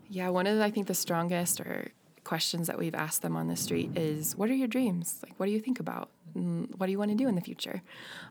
Yeah, 0.09 0.29
one 0.31 0.47
of 0.47 0.57
the, 0.57 0.65
I 0.65 0.71
think 0.71 0.87
the 0.87 0.95
strongest 0.95 1.61
or 1.61 1.91
questions 2.23 2.67
that 2.69 2.79
we've 2.79 2.95
asked 2.95 3.23
them 3.23 3.37
on 3.37 3.47
the 3.49 3.57
street 3.57 3.91
is, 3.97 4.37
"What 4.37 4.49
are 4.51 4.55
your 4.55 4.69
dreams? 4.69 5.19
Like, 5.23 5.35
what 5.39 5.47
do 5.47 5.53
you 5.53 5.61
think 5.61 5.79
about? 5.81 6.11
Mm, 6.37 6.77
What 6.79 6.87
do 6.87 6.93
you 6.93 6.99
want 6.99 7.11
to 7.11 7.17
do 7.17 7.27
in 7.29 7.35
the 7.35 7.41
future?" 7.41 7.83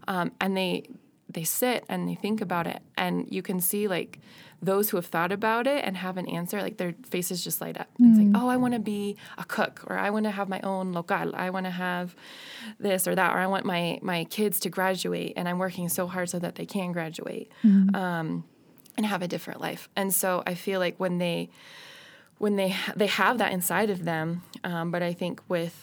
Um, 0.07 0.31
and 0.39 0.55
they 0.55 0.83
they 1.35 1.43
sit 1.43 1.83
and 1.87 2.07
they 2.09 2.15
think 2.15 2.41
about 2.41 2.65
it, 2.65 2.81
and 2.97 3.27
you 3.29 3.41
can 3.41 3.59
see 3.59 3.87
like 3.87 4.19
those 4.61 4.89
who 4.89 4.97
have 4.97 5.05
thought 5.05 5.31
about 5.31 5.67
it 5.67 5.83
and 5.85 5.97
have 5.97 6.17
an 6.17 6.27
answer, 6.27 6.61
like 6.61 6.77
their 6.77 6.95
faces 7.07 7.43
just 7.43 7.61
light 7.61 7.77
up. 7.79 7.89
It's 7.99 8.17
like, 8.17 8.41
"Oh, 8.41 8.47
I 8.49 8.57
want 8.57 8.73
to 8.73 8.79
be 8.79 9.15
a 9.37 9.43
cook, 9.43 9.83
or 9.87 9.97
I 9.97 10.09
want 10.09 10.25
to 10.25 10.31
have 10.31 10.49
my 10.49 10.61
own 10.61 10.93
local. 10.93 11.35
I 11.35 11.49
want 11.51 11.65
to 11.65 11.71
have 11.71 12.15
this 12.79 13.07
or 13.07 13.13
that, 13.15 13.35
or 13.35 13.39
I 13.39 13.47
want 13.47 13.65
my 13.65 13.99
my 14.01 14.23
kids 14.37 14.59
to 14.61 14.69
graduate, 14.69 15.33
and 15.37 15.47
I'm 15.47 15.59
working 15.59 15.87
so 15.89 16.07
hard 16.07 16.29
so 16.29 16.39
that 16.39 16.55
they 16.55 16.65
can 16.65 16.91
graduate." 16.91 17.51
Um, 17.95 18.45
and 18.97 19.05
have 19.05 19.21
a 19.21 19.27
different 19.27 19.59
life. 19.59 19.89
And 19.95 20.13
so 20.13 20.41
I 20.47 20.53
feel 20.55 20.79
like 20.79 20.95
when 20.97 21.17
they 21.17 21.49
when 22.37 22.55
they 22.55 22.75
they 22.95 23.07
have 23.07 23.37
that 23.39 23.51
inside 23.51 23.89
of 23.89 24.05
them, 24.05 24.41
um, 24.63 24.89
but 24.89 25.01
I 25.03 25.13
think 25.13 25.41
with 25.49 25.75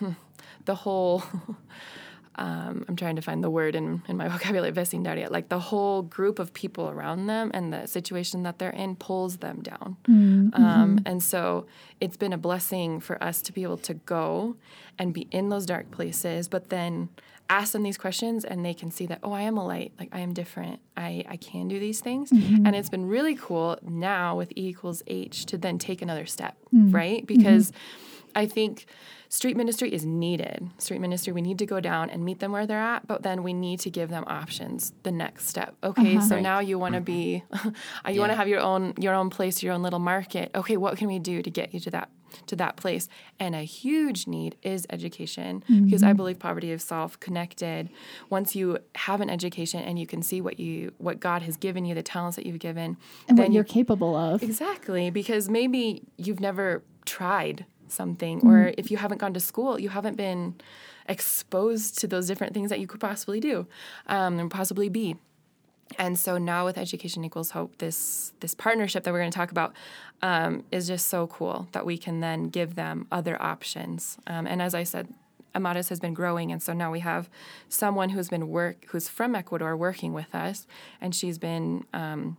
the 0.64 0.74
whole 0.74 1.22
um, 2.36 2.84
I'm 2.88 2.96
trying 2.96 3.16
to 3.16 3.22
find 3.22 3.42
the 3.42 3.50
word 3.50 3.74
in, 3.74 4.02
in 4.08 4.16
my 4.16 4.28
vocabulary, 4.36 4.72
vecindaria, 4.72 5.30
like 5.30 5.48
the 5.48 5.58
whole 5.58 6.02
group 6.02 6.38
of 6.38 6.52
people 6.52 6.88
around 6.88 7.26
them 7.26 7.50
and 7.54 7.72
the 7.72 7.86
situation 7.86 8.42
that 8.44 8.58
they're 8.58 8.70
in 8.70 8.96
pulls 8.96 9.38
them 9.38 9.62
down. 9.62 9.96
Mm, 10.08 10.54
um, 10.54 10.96
mm-hmm. 10.96 10.98
and 11.06 11.22
so 11.22 11.66
it's 12.00 12.16
been 12.16 12.32
a 12.32 12.38
blessing 12.38 13.00
for 13.00 13.22
us 13.22 13.40
to 13.42 13.52
be 13.52 13.62
able 13.62 13.78
to 13.78 13.94
go 13.94 14.56
and 14.98 15.12
be 15.12 15.28
in 15.30 15.48
those 15.48 15.66
dark 15.66 15.90
places, 15.90 16.48
but 16.48 16.68
then 16.68 17.08
ask 17.48 17.72
them 17.72 17.82
these 17.82 17.98
questions 17.98 18.44
and 18.44 18.64
they 18.64 18.74
can 18.74 18.90
see 18.90 19.06
that, 19.06 19.20
oh, 19.22 19.32
I 19.32 19.42
am 19.42 19.56
a 19.56 19.64
light, 19.64 19.92
like 19.98 20.08
I 20.12 20.20
am 20.20 20.32
different. 20.32 20.80
I, 20.96 21.24
I 21.28 21.36
can 21.36 21.68
do 21.68 21.78
these 21.78 22.00
things. 22.00 22.30
Mm-hmm. 22.30 22.66
And 22.66 22.74
it's 22.74 22.88
been 22.88 23.06
really 23.06 23.36
cool 23.36 23.78
now 23.82 24.36
with 24.36 24.50
E 24.52 24.68
equals 24.68 25.02
H 25.06 25.46
to 25.46 25.58
then 25.58 25.78
take 25.78 26.02
another 26.02 26.26
step, 26.26 26.56
mm. 26.74 26.92
right? 26.92 27.24
Because 27.26 27.70
mm-hmm. 27.70 28.15
I 28.36 28.46
think 28.46 28.86
street 29.28 29.56
ministry 29.56 29.92
is 29.92 30.04
needed. 30.04 30.70
Street 30.78 31.00
ministry, 31.00 31.32
we 31.32 31.40
need 31.40 31.58
to 31.58 31.66
go 31.66 31.80
down 31.80 32.10
and 32.10 32.24
meet 32.24 32.38
them 32.38 32.52
where 32.52 32.66
they're 32.66 32.78
at, 32.78 33.06
but 33.06 33.22
then 33.22 33.42
we 33.42 33.52
need 33.52 33.80
to 33.80 33.90
give 33.90 34.10
them 34.10 34.24
options. 34.26 34.92
The 35.02 35.10
next 35.10 35.48
step. 35.48 35.74
Okay, 35.82 36.20
so 36.20 36.36
Right. 36.36 36.42
now 36.42 36.60
you 36.60 36.78
want 36.78 36.94
to 36.94 37.00
be, 37.00 37.42
you 38.08 38.20
want 38.20 38.30
to 38.30 38.36
have 38.36 38.46
your 38.46 38.60
own 38.60 38.94
your 38.98 39.14
own 39.14 39.30
place, 39.30 39.62
your 39.62 39.72
own 39.72 39.82
little 39.82 39.98
market. 39.98 40.50
Okay, 40.54 40.76
what 40.76 40.96
can 40.98 41.08
we 41.08 41.18
do 41.18 41.42
to 41.42 41.50
get 41.50 41.74
you 41.74 41.80
to 41.80 41.90
that 41.90 42.10
to 42.46 42.56
that 42.56 42.76
place. 42.76 43.08
And 43.38 43.54
a 43.54 43.62
huge 43.62 44.26
need 44.26 44.56
is 44.62 44.86
education 44.90 45.62
because 45.84 46.02
I 46.02 46.08
mm-hmm. 46.08 46.16
believe 46.16 46.38
poverty 46.38 46.72
of 46.72 46.80
self 46.80 47.18
connected. 47.20 47.88
Once 48.30 48.54
you 48.54 48.78
have 48.94 49.20
an 49.20 49.30
education 49.30 49.80
and 49.80 49.98
you 49.98 50.06
can 50.06 50.22
see 50.22 50.40
what 50.40 50.60
you 50.60 50.92
what 50.98 51.20
God 51.20 51.42
has 51.42 51.56
given 51.56 51.84
you, 51.84 51.94
the 51.94 52.02
talents 52.02 52.36
that 52.36 52.46
you've 52.46 52.58
given, 52.58 52.96
and 53.28 53.38
what 53.38 53.48
you 53.48 53.54
you're 53.54 53.64
capable 53.64 54.14
of. 54.14 54.42
Exactly, 54.42 55.10
because 55.10 55.48
maybe 55.48 56.02
you've 56.16 56.40
never 56.40 56.82
tried 57.04 57.64
something, 57.88 58.40
or 58.46 58.72
if 58.78 58.90
you 58.90 58.96
haven't 58.96 59.18
gone 59.18 59.34
to 59.34 59.40
school, 59.40 59.78
you 59.78 59.88
haven't 59.88 60.16
been 60.16 60.54
exposed 61.08 61.98
to 62.00 62.06
those 62.06 62.26
different 62.26 62.52
things 62.54 62.70
that 62.70 62.80
you 62.80 62.86
could 62.86 63.00
possibly 63.00 63.40
do 63.40 63.66
um, 64.08 64.38
and 64.38 64.50
possibly 64.50 64.88
be. 64.88 65.16
And 65.98 66.18
so 66.18 66.36
now 66.36 66.64
with 66.64 66.78
Education 66.78 67.24
Equals 67.24 67.50
Hope, 67.50 67.78
this 67.78 68.32
this 68.40 68.54
partnership 68.54 69.04
that 69.04 69.12
we're 69.12 69.20
going 69.20 69.30
to 69.30 69.38
talk 69.38 69.52
about 69.52 69.72
um, 70.20 70.64
is 70.72 70.88
just 70.88 71.06
so 71.06 71.28
cool 71.28 71.68
that 71.72 71.86
we 71.86 71.96
can 71.96 72.20
then 72.20 72.44
give 72.44 72.74
them 72.74 73.06
other 73.12 73.40
options. 73.40 74.18
Um, 74.26 74.46
and 74.46 74.60
as 74.60 74.74
I 74.74 74.82
said, 74.82 75.08
Amadas 75.54 75.88
has 75.88 76.00
been 76.00 76.12
growing, 76.12 76.50
and 76.50 76.62
so 76.62 76.72
now 76.72 76.90
we 76.90 77.00
have 77.00 77.30
someone 77.68 78.10
who's 78.10 78.28
been 78.28 78.48
work 78.48 78.86
who's 78.88 79.08
from 79.08 79.34
Ecuador 79.34 79.76
working 79.76 80.12
with 80.12 80.34
us, 80.34 80.66
and 81.00 81.14
she's 81.14 81.38
been. 81.38 81.84
Um, 81.92 82.36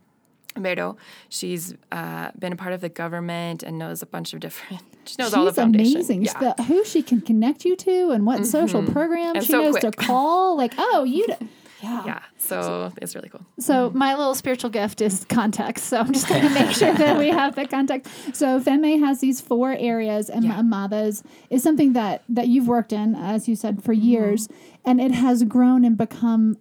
Vero, 0.56 0.96
she's 1.28 1.74
uh, 1.92 2.30
been 2.38 2.52
a 2.52 2.56
part 2.56 2.72
of 2.72 2.80
the 2.80 2.88
government 2.88 3.62
and 3.62 3.78
knows 3.78 4.02
a 4.02 4.06
bunch 4.06 4.32
of 4.34 4.40
different. 4.40 4.82
She 5.08 5.14
knows 5.18 5.32
all 5.32 5.46
the 5.46 5.52
She's 5.52 5.94
amazing. 5.94 6.22
Yeah. 6.24 6.32
Mm-hmm. 6.34 6.44
The, 6.58 6.62
who 6.64 6.84
she 6.84 7.00
can 7.02 7.22
connect 7.22 7.64
you 7.64 7.76
to 7.76 8.10
and 8.10 8.26
what 8.26 8.44
social 8.44 8.82
program 8.82 9.36
And 9.36 9.42
she 9.44 9.52
so 9.52 9.62
knows 9.62 9.76
to 9.78 9.90
call. 9.90 10.54
Like, 10.54 10.74
oh, 10.76 11.04
you. 11.04 11.26
d- 11.26 11.34
Yeah. 11.82 12.02
yeah, 12.04 12.22
so 12.38 12.92
it's 13.00 13.14
really 13.14 13.28
cool. 13.28 13.46
So 13.60 13.90
my 13.94 14.16
little 14.16 14.34
spiritual 14.34 14.68
gift 14.68 15.00
is 15.00 15.24
context. 15.28 15.84
So 15.86 15.98
I'm 15.98 16.12
just 16.12 16.28
going 16.28 16.42
to 16.48 16.50
make 16.50 16.72
sure 16.74 16.92
that 16.92 17.16
we 17.16 17.28
have 17.28 17.54
the 17.54 17.68
context. 17.68 18.12
So 18.34 18.58
FEME 18.60 18.98
has 18.98 19.20
these 19.20 19.40
four 19.40 19.72
areas, 19.78 20.28
and 20.28 20.44
Yeah. 20.44 20.58
Amadas 20.60 21.22
is 21.50 21.62
something 21.62 21.92
that 21.92 22.24
that 22.28 22.48
you've 22.48 22.66
worked 22.66 22.92
in, 22.92 23.14
as 23.14 23.48
you 23.48 23.54
said, 23.54 23.82
for 23.84 23.94
Mm-hmm. 23.94 24.02
years, 24.08 24.48
and 24.84 25.00
it 25.00 25.12
has 25.12 25.44
grown 25.44 25.84
and 25.84 25.96
become 25.96 26.58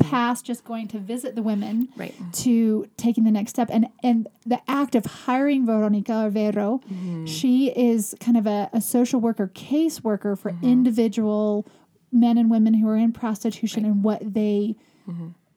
past 0.00 0.44
just 0.46 0.64
going 0.64 0.88
to 0.88 0.98
visit 0.98 1.34
the 1.34 1.42
women 1.42 1.88
Right. 1.96 2.14
to 2.44 2.86
taking 2.96 3.24
the 3.24 3.30
next 3.30 3.50
step 3.50 3.68
and 3.70 3.86
and 4.02 4.26
the 4.46 4.60
act 4.68 4.94
of 4.94 5.04
hiring 5.04 5.66
veronica 5.66 6.28
Vero, 6.30 6.80
Mm-hmm. 6.90 7.26
she 7.26 7.70
is 7.70 8.14
kind 8.20 8.36
of 8.36 8.46
a, 8.46 8.70
a 8.72 8.80
social 8.80 9.20
worker 9.20 9.48
case 9.54 10.02
worker 10.02 10.34
for 10.36 10.50
Mm-hmm. 10.52 10.64
individual 10.66 11.66
men 12.10 12.36
and 12.38 12.50
women 12.50 12.74
who 12.74 12.88
are 12.88 12.96
in 12.96 13.12
prostitution 13.12 13.84
and 13.84 14.02
what 14.04 14.20
they 14.34 14.76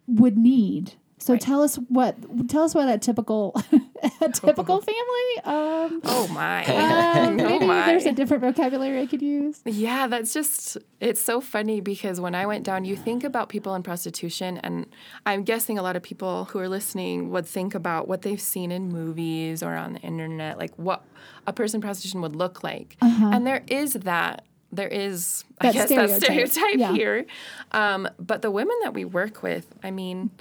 would 0.07 0.37
need 0.37 0.93
so. 1.25 1.33
Right. 1.33 1.41
tell 1.41 1.61
us 1.61 1.75
what 1.89 2.15
tell 2.49 2.63
us 2.63 2.73
what 2.75 2.87
a 2.87 2.97
typical 2.97 3.53
a 4.21 4.29
typical 4.29 4.81
family 4.81 5.31
um 5.43 6.01
Oh 6.05 6.27
my. 6.31 6.63
uh, 6.65 7.27
oh 7.27 7.29
maybe 7.31 7.65
my. 7.65 7.85
there's 7.87 8.05
a 8.05 8.11
different 8.11 8.43
vocabulary 8.43 8.99
i 9.01 9.05
could 9.05 9.21
use 9.21 9.61
Yeah, 9.65 10.07
that's 10.07 10.33
just, 10.33 10.77
it's 11.01 11.21
so 11.21 11.41
funny 11.41 11.81
because 11.81 12.19
when 12.21 12.35
I 12.35 12.45
went 12.45 12.63
down, 12.63 12.85
you 12.85 12.95
think 12.95 13.23
about 13.23 13.49
people 13.49 13.75
in 13.75 13.83
prostitution, 13.83 14.57
and 14.59 14.85
I'm 15.25 15.43
guessing 15.43 15.77
a 15.77 15.81
lot 15.81 15.95
of 15.95 16.03
people 16.03 16.45
who 16.45 16.59
are 16.59 16.69
listening 16.69 17.29
would 17.31 17.45
think 17.45 17.75
about 17.75 18.07
what 18.07 18.21
they've 18.21 18.39
seen 18.41 18.71
in 18.71 18.89
movies 18.91 19.61
or 19.63 19.73
on 19.75 19.93
the 19.93 19.99
internet, 19.99 20.57
like 20.57 20.73
what 20.77 21.03
a 21.47 21.53
person 21.53 21.77
in 21.77 21.81
prostitution 21.81 22.21
would 22.21 22.35
look 22.35 22.63
like. 22.63 22.97
And 23.01 23.45
there 23.47 23.63
is 23.67 23.93
that. 23.93 24.45
There 24.71 24.87
is, 24.89 25.45
I 25.61 25.71
guess, 25.71 25.85
stereotype. 25.85 26.09
that 26.09 26.21
stereotype 26.23 26.77
Yeah. 26.77 26.93
here. 26.93 27.25
Um, 27.71 28.09
but 28.19 28.41
the 28.41 28.51
women 28.51 28.75
that 28.83 28.93
we 28.93 29.05
work 29.05 29.41
with, 29.43 29.65
I 29.83 29.91
mean, 29.91 30.31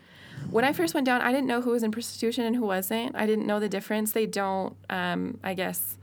when 0.51 0.65
I 0.65 0.73
first 0.73 0.95
went 0.95 1.07
down, 1.07 1.21
I 1.21 1.33
didn't 1.33 1.47
know 1.47 1.61
who 1.61 1.71
was 1.71 1.83
in 1.83 1.91
prostitution 1.91 2.45
and 2.45 2.57
who 2.57 2.67
wasn't. 2.67 3.17
I 3.17 3.27
didn't 3.27 3.47
know 3.47 3.61
the 3.61 3.69
difference. 3.69 4.13
They 4.13 4.27
don't, 4.27 4.77
um, 4.91 5.39
I 5.43 5.55
guess, 5.55 5.99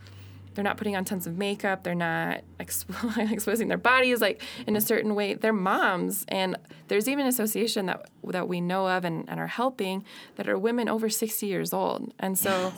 they're 0.53 0.63
not 0.63 0.77
putting 0.77 0.95
on 0.95 1.05
tons 1.05 1.27
of 1.27 1.38
makeup. 1.38 1.83
They're 1.83 1.95
not 1.95 2.41
expo- 2.60 3.31
exposing 3.31 3.67
their 3.67 3.77
bodies 3.77 4.21
like 4.21 4.41
in 4.67 4.75
a 4.75 4.81
certain 4.81 5.15
way. 5.15 5.33
They're 5.33 5.53
moms, 5.53 6.25
and 6.27 6.57
there's 6.88 7.07
even 7.07 7.25
an 7.25 7.29
association 7.29 7.86
that 7.86 8.10
that 8.27 8.48
we 8.48 8.62
know 8.62 8.88
of 8.88 9.05
and, 9.05 9.29
and 9.29 9.39
are 9.39 9.48
helping 9.48 10.03
that 10.36 10.48
are 10.48 10.57
women 10.57 10.89
over 10.89 11.10
60 11.10 11.45
years 11.45 11.74
old. 11.74 12.13
And 12.19 12.38
so, 12.38 12.74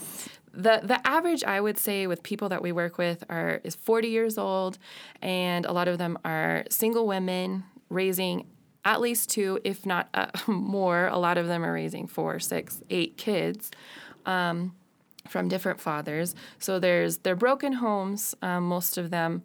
the 0.53 0.82
the 0.84 1.05
average 1.05 1.43
I 1.43 1.60
would 1.62 1.77
say 1.77 2.08
with 2.08 2.22
people 2.24 2.50
that 2.50 2.62
we 2.62 2.72
work 2.72 2.98
with 2.98 3.24
are 3.29 3.60
is 3.63 3.75
40 3.75 4.08
years 4.08 4.38
old, 4.38 4.77
and 5.22 5.65
a 5.65 5.72
lot 5.72 5.88
of 5.88 5.98
them 5.98 6.17
are 6.24 6.65
single 6.70 7.08
women 7.08 7.63
raising 7.89 8.48
at 8.85 9.01
least 9.01 9.29
two, 9.29 9.59
if 9.63 9.85
not 9.85 10.09
uh, 10.13 10.27
more. 10.47 11.07
A 11.07 11.17
lot 11.17 11.37
of 11.37 11.47
them 11.47 11.63
are 11.63 11.73
raising 11.73 12.07
four, 12.07 12.39
six, 12.39 12.81
eight 12.89 13.17
kids 13.17 13.71
from 15.27 15.47
different 15.47 15.79
fathers. 15.79 16.35
So 16.59 16.79
there's 16.79 17.19
they're 17.19 17.35
broken 17.35 17.73
homes, 17.73 18.35
um, 18.41 18.67
most 18.67 18.97
of 18.97 19.09
them, 19.09 19.43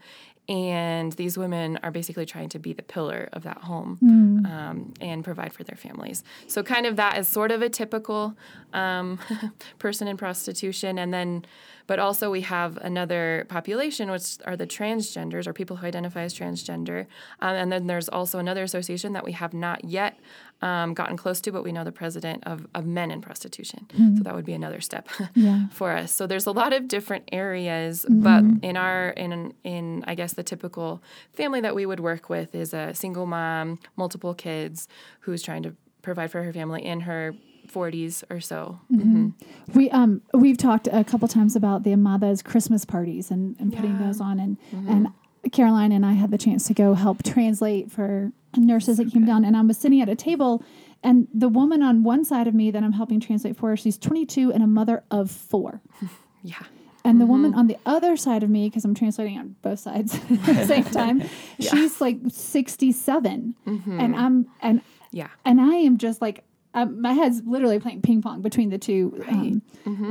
and 0.48 1.12
these 1.12 1.36
women 1.36 1.78
are 1.82 1.90
basically 1.90 2.26
trying 2.26 2.48
to 2.50 2.58
be 2.58 2.72
the 2.72 2.82
pillar 2.82 3.28
of 3.32 3.42
that 3.42 3.58
home 3.58 3.98
um, 4.46 4.94
and 5.00 5.22
provide 5.22 5.52
for 5.52 5.62
their 5.62 5.76
families. 5.76 6.24
So 6.46 6.62
kind 6.62 6.86
of 6.86 6.96
that 6.96 7.18
is 7.18 7.28
sort 7.28 7.52
of 7.52 7.62
a 7.62 7.68
typical 7.68 8.34
um, 8.72 9.18
person 9.78 10.08
in 10.08 10.16
prostitution, 10.16 10.98
and 10.98 11.12
then. 11.12 11.44
But 11.88 11.98
also, 11.98 12.30
we 12.30 12.42
have 12.42 12.76
another 12.76 13.46
population, 13.48 14.10
which 14.10 14.36
are 14.44 14.56
the 14.56 14.66
transgenders 14.66 15.46
or 15.48 15.52
people 15.52 15.76
who 15.78 15.86
identify 15.86 16.22
as 16.22 16.32
transgender. 16.34 17.06
Um, 17.40 17.54
and 17.56 17.72
then 17.72 17.86
there's 17.88 18.08
also 18.08 18.38
another 18.38 18.62
association 18.62 19.14
that 19.14 19.24
we 19.24 19.32
have 19.32 19.52
not 19.52 19.84
yet 19.84 20.20
um, 20.62 20.92
gotten 20.94 21.16
close 21.16 21.40
to, 21.42 21.50
but 21.50 21.64
we 21.64 21.72
know 21.72 21.84
the 21.84 21.92
president 21.92 22.44
of, 22.46 22.66
of 22.74 22.84
men 22.86 23.10
in 23.10 23.20
prostitution. 23.20 23.86
So 24.16 24.22
that 24.22 24.34
would 24.34 24.44
be 24.44 24.52
another 24.52 24.80
step 24.80 25.08
Yeah. 25.34 25.68
for 25.70 25.92
us. 25.92 26.12
So 26.12 26.26
there's 26.26 26.46
a 26.46 26.52
lot 26.52 26.72
of 26.72 26.88
different 26.88 27.24
areas, 27.32 28.04
but 28.08 28.44
in 28.62 28.76
our 28.76 29.10
in 29.10 29.54
in 29.64 30.04
I 30.06 30.14
guess 30.14 30.34
the 30.34 30.42
typical 30.42 31.02
family 31.32 31.60
that 31.62 31.74
we 31.74 31.86
would 31.86 32.00
work 32.00 32.28
with 32.28 32.54
is 32.54 32.74
a 32.74 32.92
single 32.94 33.26
mom, 33.26 33.78
multiple 33.96 34.34
kids, 34.34 34.88
who's 35.20 35.42
trying 35.42 35.62
to 35.62 35.74
provide 36.02 36.30
for 36.30 36.42
her 36.42 36.52
family 36.52 36.84
in 36.84 37.00
her 37.00 37.34
40s 37.72 38.24
or 38.30 38.40
so. 38.40 38.80
Mm-hmm. 38.92 39.26
Mm-hmm. 39.26 39.78
We 39.78 39.90
um 39.90 40.22
we've 40.34 40.58
talked 40.58 40.88
a 40.92 41.04
couple 41.04 41.28
times 41.28 41.54
about 41.56 41.82
the 41.84 41.90
Amadas 41.92 42.42
Christmas 42.44 42.84
parties 42.84 43.30
and, 43.30 43.56
and 43.60 43.72
putting 43.74 43.92
Yeah. 43.98 44.06
those 44.06 44.20
on 44.20 44.38
and 44.40 44.56
mm-hmm. 44.74 44.88
and 44.90 45.08
Caroline 45.52 45.92
and 45.92 46.04
I 46.04 46.12
had 46.14 46.30
the 46.30 46.38
chance 46.38 46.66
to 46.66 46.74
go 46.74 46.94
help 46.94 47.22
translate 47.22 47.90
for 47.90 48.32
nurses 48.56 48.96
that 48.96 49.12
came 49.12 49.24
down 49.24 49.44
and 49.44 49.56
I 49.56 49.60
was 49.62 49.78
sitting 49.78 50.00
at 50.00 50.08
a 50.08 50.16
table 50.16 50.62
and 51.02 51.28
the 51.32 51.48
woman 51.48 51.82
on 51.82 52.02
one 52.02 52.24
side 52.24 52.48
of 52.48 52.54
me 52.54 52.70
that 52.72 52.82
I'm 52.82 52.92
helping 52.92 53.20
translate 53.20 53.56
for 53.56 53.76
she's 53.76 53.96
22 53.96 54.52
and 54.52 54.62
a 54.62 54.66
mother 54.66 55.04
of 55.10 55.30
4 55.30 55.80
Yeah. 56.42 56.62
and 57.04 57.20
the 57.20 57.26
woman 57.26 57.54
on 57.54 57.66
the 57.68 57.76
other 57.86 58.16
side 58.16 58.42
of 58.42 58.50
me 58.50 58.68
because 58.68 58.84
I'm 58.84 58.94
translating 58.94 59.38
on 59.38 59.54
both 59.62 59.78
sides 59.78 60.14
at 60.30 60.44
the 60.44 60.66
same 60.66 60.84
time 60.84 61.22
she's 61.60 62.00
like 62.00 62.18
67 62.28 63.54
and 63.66 64.16
I'm 64.16 64.46
and 64.60 64.80
Yeah. 65.12 65.28
and 65.44 65.60
I 65.60 65.74
am 65.76 65.98
just 65.98 66.20
like 66.20 66.42
um, 66.82 67.00
my 67.00 67.12
head's 67.12 67.42
literally 67.44 67.78
playing 67.78 68.02
ping 68.02 68.22
pong 68.22 68.40
between 68.42 68.70
the 68.70 68.78
two 68.78 69.22
um, 69.28 69.62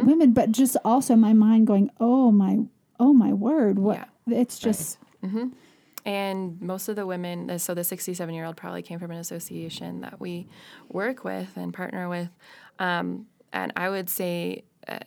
women, 0.06 0.34
but 0.34 0.52
just 0.52 0.76
also 0.84 1.16
my 1.16 1.34
mind 1.34 1.66
going, 1.68 1.90
oh 2.00 2.32
my, 2.32 2.60
oh 3.00 3.14
my 3.14 3.32
word, 3.34 3.80
what? 3.80 4.08
It's 4.30 4.60
just 4.60 4.98
And 6.06 6.62
most 6.62 6.88
of 6.88 6.96
the 6.96 7.06
women, 7.06 7.60
so 7.60 7.74
the 7.74 7.84
67 7.84 8.34
year 8.34 8.46
old 8.46 8.56
probably 8.58 8.82
came 8.82 8.98
from 9.00 9.12
an 9.12 9.18
association 9.18 10.02
that 10.02 10.20
we 10.20 10.48
work 10.90 11.24
with 11.24 11.56
and 11.58 11.74
partner 11.74 12.08
with. 12.08 12.30
Um, 12.80 13.28
and 13.52 13.74
I 13.76 13.90
would 13.90 14.10
say 14.10 14.64
uh, 14.88 15.00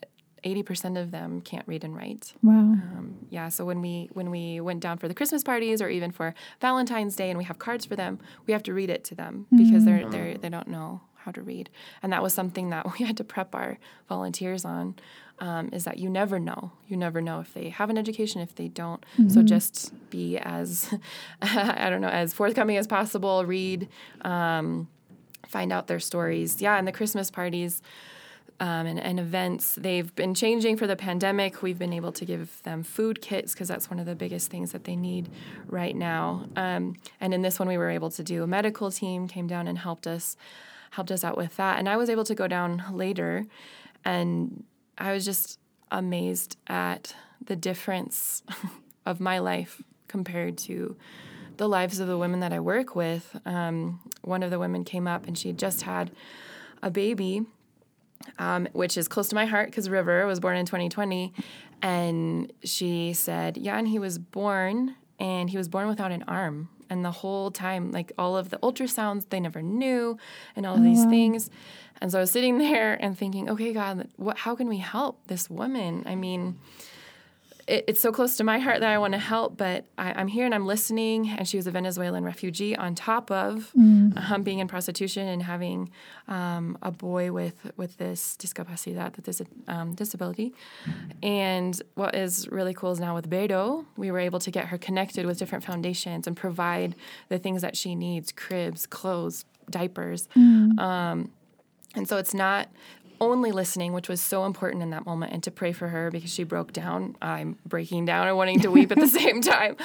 80% 0.44 1.00
of 1.00 1.10
them 1.10 1.40
can't 1.40 1.66
read 1.66 1.84
and 1.84 1.94
write. 1.96 2.32
wow. 2.42 2.52
Um, 2.54 3.26
yeah, 3.30 3.48
so 3.48 3.64
when 3.64 3.80
we 3.82 4.08
when 4.12 4.30
we 4.30 4.60
went 4.60 4.80
down 4.80 4.98
for 4.98 5.08
the 5.08 5.14
Christmas 5.14 5.42
parties 5.42 5.80
or 5.82 5.88
even 5.88 6.10
for 6.10 6.34
Valentine's 6.60 7.16
Day 7.16 7.28
and 7.30 7.38
we 7.38 7.44
have 7.44 7.58
cards 7.58 7.84
for 7.84 7.96
them, 7.96 8.18
we 8.46 8.52
have 8.52 8.62
to 8.64 8.74
read 8.74 8.90
it 8.90 9.04
to 9.04 9.14
them 9.14 9.46
because 9.54 9.84
they're 9.84 10.08
they're 10.08 10.38
they 10.38 10.48
don't 10.48 10.68
know 10.68 11.00
how 11.24 11.32
to 11.32 11.42
read, 11.42 11.70
and 12.02 12.12
that 12.12 12.22
was 12.22 12.34
something 12.34 12.70
that 12.70 12.86
we 12.98 13.04
had 13.04 13.16
to 13.18 13.24
prep 13.24 13.54
our 13.54 13.78
volunteers 14.08 14.64
on. 14.64 14.96
Um, 15.38 15.70
is 15.72 15.84
that 15.84 15.96
you 15.96 16.10
never 16.10 16.38
know, 16.38 16.72
you 16.86 16.98
never 16.98 17.22
know 17.22 17.40
if 17.40 17.54
they 17.54 17.70
have 17.70 17.88
an 17.88 17.96
education, 17.96 18.42
if 18.42 18.54
they 18.54 18.68
don't. 18.68 19.02
So 19.30 19.42
just 19.42 19.94
be 20.10 20.36
as 20.36 20.94
I 21.42 21.88
don't 21.88 22.02
know 22.02 22.08
as 22.08 22.34
forthcoming 22.34 22.76
as 22.76 22.86
possible. 22.86 23.46
Read, 23.46 23.88
um, 24.20 24.88
find 25.48 25.72
out 25.72 25.86
their 25.86 25.98
stories. 25.98 26.60
Yeah, 26.60 26.76
and 26.76 26.86
the 26.86 26.92
Christmas 26.92 27.30
parties 27.30 27.80
um, 28.60 28.86
and, 28.86 29.00
and 29.00 29.18
events. 29.18 29.74
They've 29.74 30.14
been 30.14 30.34
changing 30.34 30.76
for 30.76 30.86
the 30.86 30.96
pandemic. 30.96 31.62
We've 31.62 31.78
been 31.78 31.94
able 31.94 32.12
to 32.12 32.24
give 32.24 32.62
them 32.62 32.82
food 32.82 33.22
kits 33.22 33.54
because 33.54 33.68
that's 33.68 33.90
one 33.90 33.98
of 33.98 34.06
the 34.06 34.14
biggest 34.14 34.50
things 34.50 34.72
that 34.72 34.84
they 34.84 34.96
need 34.96 35.30
right 35.66 35.96
now. 35.96 36.46
Um, 36.56 36.96
and 37.20 37.32
in 37.32 37.40
this 37.40 37.58
one, 37.58 37.68
we 37.68 37.78
were 37.78 37.90
able 37.90 38.10
to 38.10 38.22
do 38.22 38.42
a 38.42 38.46
medical 38.46 38.90
team 38.90 39.26
came 39.26 39.46
down 39.46 39.66
and 39.66 39.78
helped 39.78 40.06
us 40.06 40.36
helped 40.90 41.10
us 41.10 41.24
out 41.24 41.36
with 41.36 41.56
that. 41.56 41.78
And 41.78 41.88
I 41.88 41.96
was 41.96 42.10
able 42.10 42.24
to 42.24 42.34
go 42.34 42.46
down 42.46 42.82
later, 42.92 43.46
and 44.04 44.64
I 44.98 45.12
was 45.12 45.24
just 45.24 45.58
amazed 45.90 46.56
at 46.66 47.14
the 47.44 47.56
difference 47.56 48.42
of 49.06 49.20
my 49.20 49.38
life 49.38 49.82
compared 50.08 50.58
to 50.58 50.96
the 51.56 51.68
lives 51.68 52.00
of 52.00 52.08
the 52.08 52.18
women 52.18 52.40
that 52.40 52.52
I 52.52 52.60
work 52.60 52.94
with. 52.94 53.38
Um, 53.44 54.00
one 54.22 54.42
of 54.42 54.50
the 54.50 54.58
women 54.58 54.84
came 54.84 55.06
up 55.06 55.26
and 55.26 55.36
she 55.36 55.52
just 55.52 55.82
had 55.82 56.10
a 56.82 56.90
baby 56.90 57.44
um, 58.38 58.68
which 58.72 58.96
is 58.96 59.08
close 59.08 59.28
to 59.28 59.34
my 59.34 59.46
heart 59.46 59.66
because 59.66 59.88
River 59.88 60.26
was 60.26 60.40
born 60.40 60.56
in 60.56 60.66
2020. 60.66 61.32
And 61.82 62.52
she 62.62 63.12
said, 63.12 63.56
Yeah, 63.56 63.78
and 63.78 63.88
he 63.88 63.98
was 63.98 64.18
born, 64.18 64.96
and 65.18 65.50
he 65.50 65.56
was 65.56 65.68
born 65.68 65.88
without 65.88 66.12
an 66.12 66.24
arm. 66.28 66.68
And 66.90 67.04
the 67.04 67.12
whole 67.12 67.50
time, 67.50 67.92
like 67.92 68.12
all 68.18 68.36
of 68.36 68.50
the 68.50 68.58
ultrasounds, 68.58 69.28
they 69.30 69.40
never 69.40 69.62
knew, 69.62 70.18
and 70.56 70.66
all 70.66 70.74
of 70.76 70.82
these 70.82 71.04
things. 71.04 71.48
And 72.00 72.10
so 72.10 72.18
I 72.18 72.22
was 72.22 72.30
sitting 72.30 72.58
there 72.66 72.94
and 73.00 73.16
thinking, 73.16 73.48
okay, 73.48 73.72
God, 73.72 74.08
what, 74.16 74.38
how 74.38 74.54
can 74.56 74.68
we 74.68 74.78
help 74.78 75.26
this 75.28 75.48
woman? 75.48 76.02
I 76.06 76.16
mean, 76.16 76.58
it, 77.70 77.84
it's 77.86 78.00
so 78.00 78.10
close 78.10 78.36
to 78.36 78.44
my 78.44 78.58
heart 78.58 78.80
that 78.80 78.90
I 78.90 78.98
want 78.98 79.12
to 79.12 79.18
help, 79.18 79.56
but 79.56 79.86
I, 79.96 80.12
I'm 80.12 80.26
here 80.26 80.44
and 80.44 80.54
I'm 80.54 80.66
listening. 80.66 81.30
And 81.30 81.48
she 81.48 81.56
was 81.56 81.66
a 81.66 81.70
Venezuelan 81.70 82.24
refugee 82.24 82.76
on 82.76 82.94
top 82.94 83.30
of 83.30 83.70
um, 84.18 84.42
being 84.42 84.58
in 84.58 84.68
prostitution 84.68 85.28
and 85.28 85.42
having 85.42 85.90
um, 86.28 86.76
a 86.82 86.90
boy 86.90 87.32
with 87.32 87.70
with 87.76 87.96
this 87.98 88.36
discapacidad, 88.38 89.16
with 89.16 89.24
this 89.24 89.40
um, 89.68 89.94
disability. 89.94 90.52
And 91.22 91.80
what 91.94 92.14
is 92.14 92.48
really 92.48 92.74
cool 92.74 92.92
is 92.92 93.00
now 93.00 93.14
with 93.14 93.26
Vero, 93.26 93.86
we 93.96 94.10
were 94.10 94.18
able 94.18 94.40
to 94.40 94.50
get 94.50 94.66
her 94.66 94.78
connected 94.78 95.24
with 95.24 95.38
different 95.38 95.64
foundations 95.64 96.26
and 96.26 96.36
provide 96.36 96.96
the 97.28 97.38
things 97.38 97.62
that 97.62 97.76
she 97.76 97.94
needs: 97.94 98.32
cribs, 98.32 98.86
clothes, 98.86 99.44
diapers. 99.70 100.28
Um, 100.78 101.30
and 101.96 102.08
so 102.08 102.18
it's 102.18 102.34
not 102.34 102.68
only 103.20 103.52
listening, 103.52 103.92
which 103.92 104.08
was 104.08 104.20
so 104.20 104.44
important 104.44 104.82
in 104.82 104.90
that 104.90 105.04
moment, 105.06 105.32
and 105.32 105.42
to 105.42 105.50
pray 105.50 105.72
for 105.72 105.88
her 105.88 106.10
because 106.10 106.32
she 106.32 106.44
broke 106.44 106.72
down. 106.72 107.16
I'm 107.20 107.58
breaking 107.66 108.06
down 108.06 108.28
and 108.28 108.36
wanting 108.36 108.60
to 108.60 108.70
weep 108.70 108.90
at 108.92 108.98
the 108.98 109.08
same 109.20 109.40
time. 109.42 109.76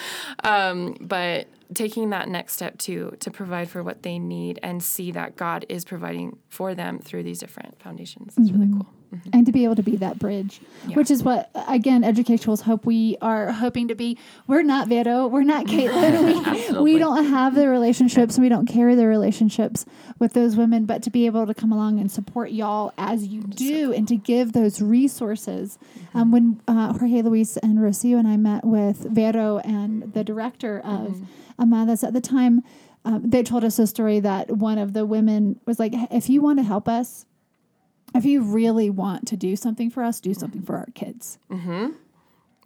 Um, 0.43 0.95
but 1.01 1.47
taking 1.73 2.11
that 2.11 2.29
next 2.29 2.53
step 2.53 2.77
to 2.77 3.15
to 3.19 3.31
provide 3.31 3.69
for 3.69 3.83
what 3.83 4.03
they 4.03 4.19
need 4.19 4.59
and 4.61 4.81
see 4.81 5.11
that 5.11 5.35
God 5.35 5.65
is 5.69 5.83
providing 5.83 6.37
for 6.49 6.75
them 6.75 6.99
through 6.99 7.23
these 7.23 7.39
different 7.39 7.79
foundations 7.81 8.37
is 8.37 8.51
really 8.51 8.71
cool. 8.71 8.87
And 9.33 9.45
to 9.45 9.51
be 9.51 9.63
able 9.63 9.75
to 9.75 9.83
be 9.83 9.95
that 9.97 10.19
bridge, 10.19 10.61
which 10.93 11.11
is 11.11 11.23
what 11.23 11.49
again 11.67 12.03
Education 12.03 12.35
Equals 12.35 12.61
hope 12.61 12.85
we 12.85 13.17
are 13.21 13.51
hoping 13.51 13.87
to 13.87 13.95
be. 13.95 14.17
We're 14.47 14.63
not 14.63 14.87
Vero, 14.87 15.27
we're 15.27 15.43
not 15.43 15.65
Caitlin. 15.65 16.75
We, 16.75 16.93
we 16.93 16.99
don't 16.99 17.25
have 17.25 17.55
the 17.55 17.67
relationships, 17.67 18.37
we 18.37 18.49
don't 18.49 18.65
carry 18.65 18.95
the 18.95 19.07
relationships 19.07 19.85
with 20.19 20.33
those 20.33 20.55
women, 20.55 20.85
but 20.85 21.03
to 21.03 21.09
be 21.09 21.25
able 21.25 21.45
to 21.47 21.53
come 21.53 21.71
along 21.71 21.99
and 21.99 22.11
support 22.11 22.51
y'all 22.51 22.93
as 22.97 23.27
you 23.27 23.41
do, 23.43 23.93
and 23.93 24.07
to 24.07 24.15
give 24.15 24.53
those 24.53 24.81
resources. 24.81 25.77
Um, 26.13 26.31
when 26.31 26.61
uh, 26.67 26.93
Jorge 26.93 27.21
Luis 27.21 27.57
and 27.57 27.79
Rocio 27.79 28.17
and 28.17 28.27
I 28.27 28.37
met 28.37 28.63
with 28.63 28.97
Vero 29.09 29.59
and 29.59 30.13
the 30.13 30.23
director 30.23 30.79
of 30.79 31.21
Amadas 31.59 32.03
at 32.05 32.13
the 32.13 32.21
time. 32.21 32.63
Um, 33.03 33.21
they 33.23 33.43
told 33.43 33.63
us 33.63 33.77
a 33.77 33.85
story 33.85 34.19
that 34.21 34.49
one 34.49 34.79
of 34.79 34.93
the 34.93 35.05
women 35.05 35.59
was 35.65 35.77
like, 35.77 35.93
"If 36.11 36.27
you 36.29 36.41
want 36.41 36.57
to 36.59 36.63
help 36.63 36.87
us, 36.87 37.25
if 38.15 38.25
you 38.25 38.41
really 38.41 38.89
want 38.89 39.27
to 39.27 39.37
do 39.37 39.55
something 39.55 39.89
for 39.89 40.03
us, 40.03 40.19
do 40.19 40.33
something 40.33 40.61
for 40.61 40.77
our 40.77 40.87
kids. 40.95 41.37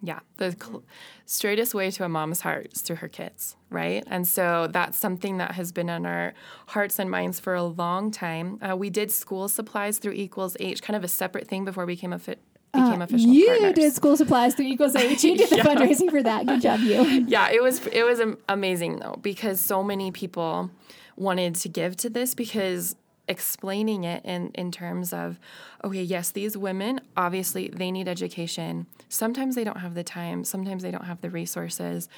Yeah, 0.02 0.20
the 0.38 0.52
cl- 0.58 0.84
straightest 1.26 1.74
way 1.76 1.92
to 1.92 2.06
a 2.06 2.10
mom's 2.10 2.40
heart 2.40 2.70
is 2.74 2.82
through 2.82 2.96
her 2.98 3.10
kids, 3.10 3.58
right? 3.70 4.02
And 4.08 4.26
so 4.26 4.70
that's 4.72 4.98
something 4.98 5.40
that 5.40 5.52
has 5.56 5.74
been 5.74 5.90
on 5.90 6.06
our 6.06 6.34
hearts 6.68 7.00
and 7.00 7.12
minds 7.12 7.42
for 7.42 7.54
a 7.54 7.64
long 7.64 8.10
time. 8.10 8.60
Uh, 8.62 8.78
we 8.78 8.90
did 8.90 9.12
school 9.12 9.50
supplies 9.50 9.98
through 9.98 10.14
Equals 10.14 10.56
H, 10.62 10.82
kind 10.82 10.96
of 10.96 11.04
a 11.04 11.10
separate 11.10 11.50
thing 11.50 11.66
before 11.66 11.86
we 11.86 11.96
became, 11.96 12.14
offi- 12.14 12.38
became 12.74 13.02
official 13.02 13.30
Uh, 13.30 13.34
you 13.34 13.48
partners. 13.48 13.74
did 13.74 13.94
school 13.94 14.16
supplies 14.16 14.56
through 14.56 14.68
Equals 14.68 14.96
H. 14.96 15.22
You 15.26 15.36
did 15.36 15.50
the 15.50 15.56
fundraising 15.70 16.10
for 16.10 16.24
that. 16.24 16.46
Good 16.46 16.62
job, 16.62 16.80
you. 16.80 17.02
yeah, 17.28 17.50
it 17.52 17.62
was 17.62 17.86
it 17.88 18.04
was 18.06 18.22
amazing 18.48 19.00
though 19.00 19.20
because 19.22 19.60
so 19.60 19.84
many 19.84 20.12
people 20.12 20.72
wanted 21.18 21.56
to 21.56 21.68
give 21.68 21.98
to 21.98 22.10
this 22.10 22.34
because 22.36 22.96
explaining 23.30 24.04
it 24.04 24.26
in 24.26 24.50
in 24.56 24.72
terms 24.72 25.14
of 25.14 25.40
okay, 25.84 26.04
yes, 26.04 26.32
these 26.32 26.58
women 26.58 27.00
obviously 27.16 27.70
they 27.70 27.92
need 27.92 28.08
education. 28.08 28.88
Sometimes 29.08 29.56
they 29.56 29.64
don't 29.64 29.80
have 29.80 29.94
the 29.94 30.04
time, 30.04 30.44
sometimes 30.44 30.84
they 30.84 30.92
don't 30.92 31.06
have 31.06 31.22
the 31.22 31.30
resources. 31.30 32.10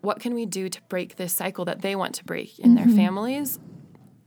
What 0.00 0.20
can 0.20 0.34
we 0.34 0.46
do 0.46 0.68
to 0.68 0.80
break 0.88 1.16
this 1.16 1.32
cycle 1.32 1.64
that 1.64 1.80
they 1.80 1.96
want 1.96 2.14
to 2.16 2.24
break 2.24 2.58
in 2.58 2.74
their 2.74 2.86
mm-hmm. 2.86 2.96
families? 2.96 3.58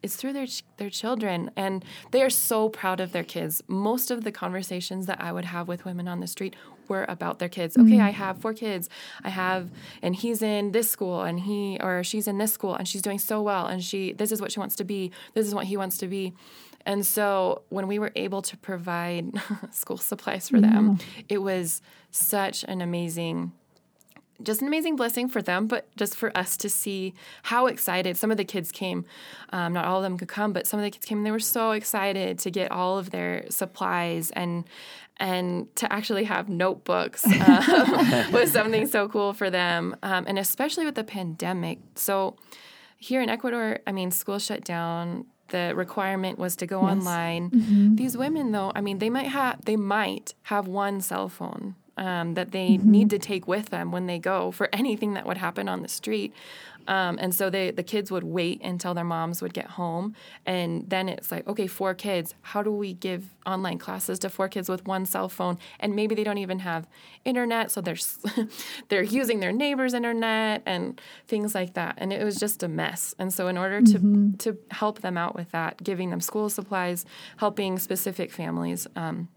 It's 0.03 0.15
through 0.15 0.33
their 0.33 0.47
ch- 0.47 0.63
their 0.77 0.89
children 0.89 1.51
and 1.55 1.83
they 2.11 2.21
are 2.21 2.29
so 2.29 2.69
proud 2.69 2.99
of 2.99 3.11
their 3.11 3.23
kids. 3.23 3.61
Most 3.67 4.11
of 4.11 4.23
the 4.23 4.31
conversations 4.31 5.05
that 5.05 5.21
i 5.21 5.31
would 5.31 5.45
have 5.45 5.67
with 5.67 5.85
women 5.85 6.07
on 6.07 6.19
the 6.19 6.27
street 6.27 6.55
were 6.87 7.05
about 7.07 7.39
their 7.39 7.49
kids. 7.49 7.77
Okay 7.77 7.91
mm-hmm. 7.91 8.01
i 8.01 8.11
have 8.11 8.39
four 8.39 8.53
kids. 8.53 8.89
I 9.23 9.29
have 9.29 9.69
and 10.01 10.15
he's 10.15 10.41
in 10.41 10.71
this 10.71 10.89
school 10.89 11.21
and 11.21 11.39
he 11.39 11.77
or 11.81 12.03
she's 12.03 12.27
in 12.27 12.37
this 12.37 12.53
school 12.53 12.75
and 12.75 12.87
she's 12.87 13.01
doing 13.01 13.19
so 13.19 13.41
well 13.41 13.67
and 13.67 13.83
she 13.83 14.13
this 14.13 14.31
is 14.31 14.41
what 14.41 14.51
she 14.51 14.59
wants 14.59 14.75
to 14.77 14.83
be. 14.83 15.11
This 15.33 15.47
is 15.47 15.55
what 15.55 15.65
he 15.65 15.77
wants 15.77 15.97
to 15.97 16.07
be. 16.07 16.33
And 16.83 17.05
so 17.05 17.61
when 17.69 17.87
we 17.87 17.99
were 17.99 18.11
able 18.15 18.41
to 18.41 18.57
provide 18.57 19.25
school 19.71 19.97
supplies 19.97 20.49
for 20.49 20.59
them 20.59 20.95
mm-hmm. 20.95 21.19
it 21.29 21.37
was 21.37 21.81
such 22.09 22.63
an 22.63 22.81
amazing 22.81 23.53
just 24.43 24.61
an 24.61 24.67
amazing 24.67 24.95
blessing 24.95 25.27
for 25.27 25.41
them, 25.41 25.67
but 25.67 25.87
just 25.95 26.15
for 26.15 26.35
us 26.37 26.57
to 26.57 26.69
see 26.69 27.13
how 27.43 27.67
excited 27.67 28.17
some 28.17 28.31
of 28.31 28.37
the 28.37 28.45
kids 28.45 28.71
came. 28.71 29.05
Um, 29.51 29.73
not 29.73 29.85
all 29.85 29.97
of 29.97 30.03
them 30.03 30.17
could 30.17 30.27
come, 30.27 30.53
but 30.53 30.67
some 30.67 30.79
of 30.79 30.83
the 30.83 30.91
kids 30.91 31.05
came 31.05 31.19
and 31.19 31.25
they 31.25 31.31
were 31.31 31.39
so 31.39 31.71
excited 31.71 32.39
to 32.39 32.51
get 32.51 32.71
all 32.71 32.97
of 32.97 33.11
their 33.11 33.45
supplies 33.49 34.31
and 34.31 34.65
and 35.17 35.73
to 35.75 35.91
actually 35.93 36.23
have 36.23 36.49
notebooks 36.49 37.25
um, 37.47 38.31
was 38.31 38.51
something 38.51 38.87
so 38.87 39.07
cool 39.07 39.33
for 39.33 39.49
them, 39.49 39.95
um, 40.01 40.25
and 40.27 40.39
especially 40.39 40.85
with 40.85 40.95
the 40.95 41.03
pandemic. 41.03 41.79
So 41.95 42.37
here 42.97 43.21
in 43.21 43.29
Ecuador, 43.29 43.79
I 43.85 43.91
mean, 43.91 44.11
school 44.11 44.39
shut 44.39 44.63
down. 44.63 45.25
The 45.49 45.73
requirement 45.75 46.39
was 46.39 46.55
to 46.57 46.65
go 46.65 46.79
online. 46.79 47.49
These 47.97 48.15
women, 48.15 48.53
though, 48.53 48.71
I 48.73 48.79
mean, 48.79 48.99
they 48.99 49.09
might 49.09 49.27
have 49.27 49.63
they 49.65 49.75
might 49.75 50.33
have 50.43 50.65
one 50.65 51.01
cell 51.01 51.27
phone 51.27 51.75
um, 52.01 52.33
that 52.33 52.51
they 52.51 52.77
need 52.77 53.11
to 53.11 53.19
take 53.19 53.47
with 53.47 53.69
them 53.69 53.91
when 53.91 54.07
they 54.07 54.17
go 54.17 54.49
for 54.49 54.67
anything 54.73 55.13
that 55.13 55.27
would 55.27 55.37
happen 55.37 55.69
on 55.69 55.83
the 55.83 55.87
street. 55.87 56.33
Um, 56.87 57.19
and 57.21 57.33
so 57.33 57.51
they 57.51 57.69
the 57.69 57.83
kids 57.83 58.09
would 58.09 58.23
wait 58.23 58.59
until 58.63 58.95
their 58.95 59.03
moms 59.03 59.39
would 59.39 59.53
get 59.53 59.67
home, 59.67 60.15
and 60.47 60.89
then 60.89 61.07
it's 61.09 61.31
like, 61.31 61.47
okay, 61.47 61.67
four 61.67 61.93
kids. 61.93 62.33
How 62.41 62.63
do 62.63 62.71
we 62.71 62.95
give 62.95 63.35
online 63.45 63.77
classes 63.77 64.17
to 64.19 64.31
four 64.31 64.49
kids 64.49 64.67
with 64.67 64.87
one 64.87 65.05
cell 65.05 65.29
phone? 65.29 65.59
And 65.79 65.95
maybe 65.95 66.15
they 66.15 66.23
don't 66.23 66.39
even 66.39 66.57
have 66.57 66.87
internet, 67.23 67.69
so 67.69 67.81
they're 67.81 67.97
they're 68.89 69.03
using 69.03 69.41
their 69.41 69.51
neighbor's 69.51 69.93
internet 69.93 70.63
and 70.65 70.99
things 71.27 71.53
like 71.53 71.75
that. 71.75 71.93
And 71.99 72.11
it 72.11 72.25
was 72.25 72.37
just 72.37 72.63
a 72.63 72.67
mess. 72.67 73.13
And 73.19 73.31
so 73.31 73.47
in 73.47 73.59
order 73.59 73.79
to 73.83 74.33
to 74.39 74.57
help 74.71 75.01
them 75.01 75.19
out 75.19 75.35
with 75.35 75.51
that, 75.51 75.83
giving 75.83 76.09
them 76.09 76.19
school 76.19 76.49
supplies, 76.49 77.05
helping 77.37 77.77
specific 77.77 78.31
families. 78.31 78.87
Um, 78.95 79.27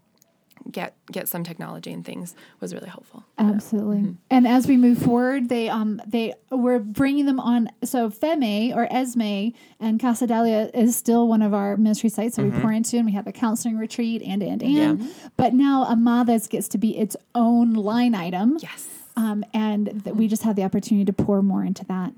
get 0.71 0.95
get 1.11 1.27
some 1.27 1.43
technology 1.43 1.91
and 1.91 2.03
things 2.03 2.35
was 2.59 2.73
really 2.73 2.89
helpful. 2.89 3.23
Absolutely. 3.37 4.15
And 4.29 4.47
as 4.47 4.67
we 4.67 4.77
move 4.77 4.97
forward, 4.97 5.49
they 5.49 5.69
um 5.69 6.01
they 6.05 6.33
we're 6.49 6.79
bringing 6.79 7.25
them 7.25 7.39
on. 7.39 7.69
So 7.83 8.09
Feme 8.09 8.73
or 8.75 8.87
Esme 8.91 9.49
and 9.79 9.99
Casa 9.99 10.27
Dalia 10.27 10.73
is 10.73 10.95
still 10.95 11.27
one 11.27 11.41
of 11.41 11.53
our 11.53 11.77
ministry 11.77 12.09
sites 12.09 12.35
that 12.35 12.43
we 12.43 12.51
pour 12.51 12.71
into, 12.71 12.97
and 12.97 13.05
we 13.05 13.13
have 13.13 13.27
a 13.27 13.31
counseling 13.31 13.77
retreat 13.77 14.21
and 14.21 14.41
and 14.41 14.61
and. 14.63 15.13
But 15.37 15.53
now 15.53 15.85
Amadas 15.85 16.49
gets 16.49 16.67
to 16.69 16.77
be 16.77 16.97
its 16.97 17.15
own 17.33 17.73
line 17.73 18.15
item. 18.15 18.57
Yes. 18.61 18.87
Um, 19.17 19.45
and 19.53 20.03
th- 20.03 20.15
we 20.15 20.27
just 20.27 20.43
have 20.43 20.55
the 20.57 20.63
opportunity 20.63 21.05
to 21.05 21.13
pour 21.13 21.41
more 21.41 21.63
into 21.63 21.85
that. 21.85 22.11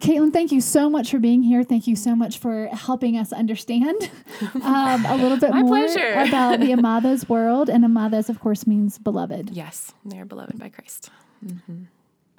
Caitlin, 0.00 0.32
thank 0.32 0.50
you 0.50 0.60
so 0.60 0.90
much 0.90 1.10
for 1.10 1.18
being 1.20 1.42
here. 1.42 1.62
Thank 1.62 1.86
you 1.86 1.94
so 1.94 2.16
much 2.16 2.38
for 2.38 2.66
helping 2.68 3.16
us 3.16 3.32
understand 3.32 4.10
um, 4.62 5.06
a 5.06 5.16
little 5.16 5.38
bit 5.38 5.54
more 5.54 5.86
pleasure. 5.86 6.12
about 6.14 6.58
the 6.60 6.66
Amadas 6.72 7.28
world. 7.28 7.68
And 7.68 7.84
Amadas, 7.84 8.28
of 8.28 8.40
course, 8.40 8.66
means 8.66 8.98
beloved. 8.98 9.50
Yes, 9.50 9.92
they 10.04 10.18
are 10.18 10.24
beloved 10.24 10.58
by 10.58 10.68
Christ. 10.68 11.10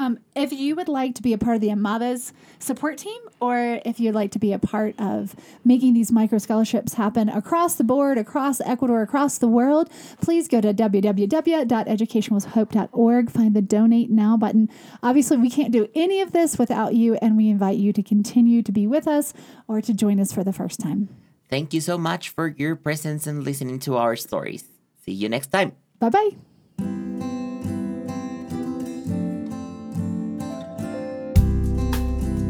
Um, 0.03 0.19
if 0.35 0.51
you 0.51 0.75
would 0.75 0.89
like 0.89 1.15
to 1.15 1.21
be 1.21 1.31
a 1.31 1.37
part 1.37 1.55
of 1.55 1.61
the 1.61 1.69
Amadas 1.69 2.33
support 2.59 2.97
team, 2.97 3.21
or 3.39 3.79
if 3.85 4.01
you'd 4.01 4.13
like 4.13 4.31
to 4.31 4.39
be 4.39 4.51
a 4.51 4.59
part 4.59 4.99
of 4.99 5.33
making 5.63 5.93
these 5.93 6.11
micro 6.11 6.39
scholarships 6.39 6.95
happen 6.95 7.29
across 7.29 7.75
the 7.75 7.85
board, 7.85 8.17
across 8.17 8.59
Ecuador, 8.61 9.01
across 9.01 9.37
the 9.37 9.47
world, 9.47 9.89
please 10.21 10.49
go 10.49 10.59
to 10.59 10.73
www.educationequalshope.org. 10.73 13.31
Find 13.31 13.55
the 13.55 13.61
donate 13.61 14.09
now 14.09 14.35
button. 14.35 14.69
Obviously, 15.01 15.37
we 15.37 15.49
can't 15.49 15.71
do 15.71 15.87
any 15.95 16.19
of 16.19 16.33
this 16.33 16.59
without 16.59 16.95
you, 16.95 17.13
and 17.15 17.37
we 17.37 17.49
invite 17.49 17.77
you 17.77 17.93
to 17.93 18.03
continue 18.03 18.61
to 18.61 18.73
be 18.73 18.85
with 18.85 19.07
us 19.07 19.33
or 19.69 19.79
to 19.81 19.93
join 19.93 20.19
us 20.19 20.33
for 20.33 20.43
the 20.43 20.51
first 20.51 20.81
time. 20.81 21.07
Thank 21.49 21.73
you 21.73 21.79
so 21.79 21.97
much 21.97 22.27
for 22.29 22.53
your 22.57 22.75
presence 22.75 23.25
and 23.25 23.41
listening 23.43 23.79
to 23.79 23.95
our 23.95 24.17
stories. 24.17 24.65
See 25.05 25.13
you 25.13 25.29
next 25.29 25.47
time. 25.47 25.71
Bye 25.99 26.09
bye. 26.09 26.31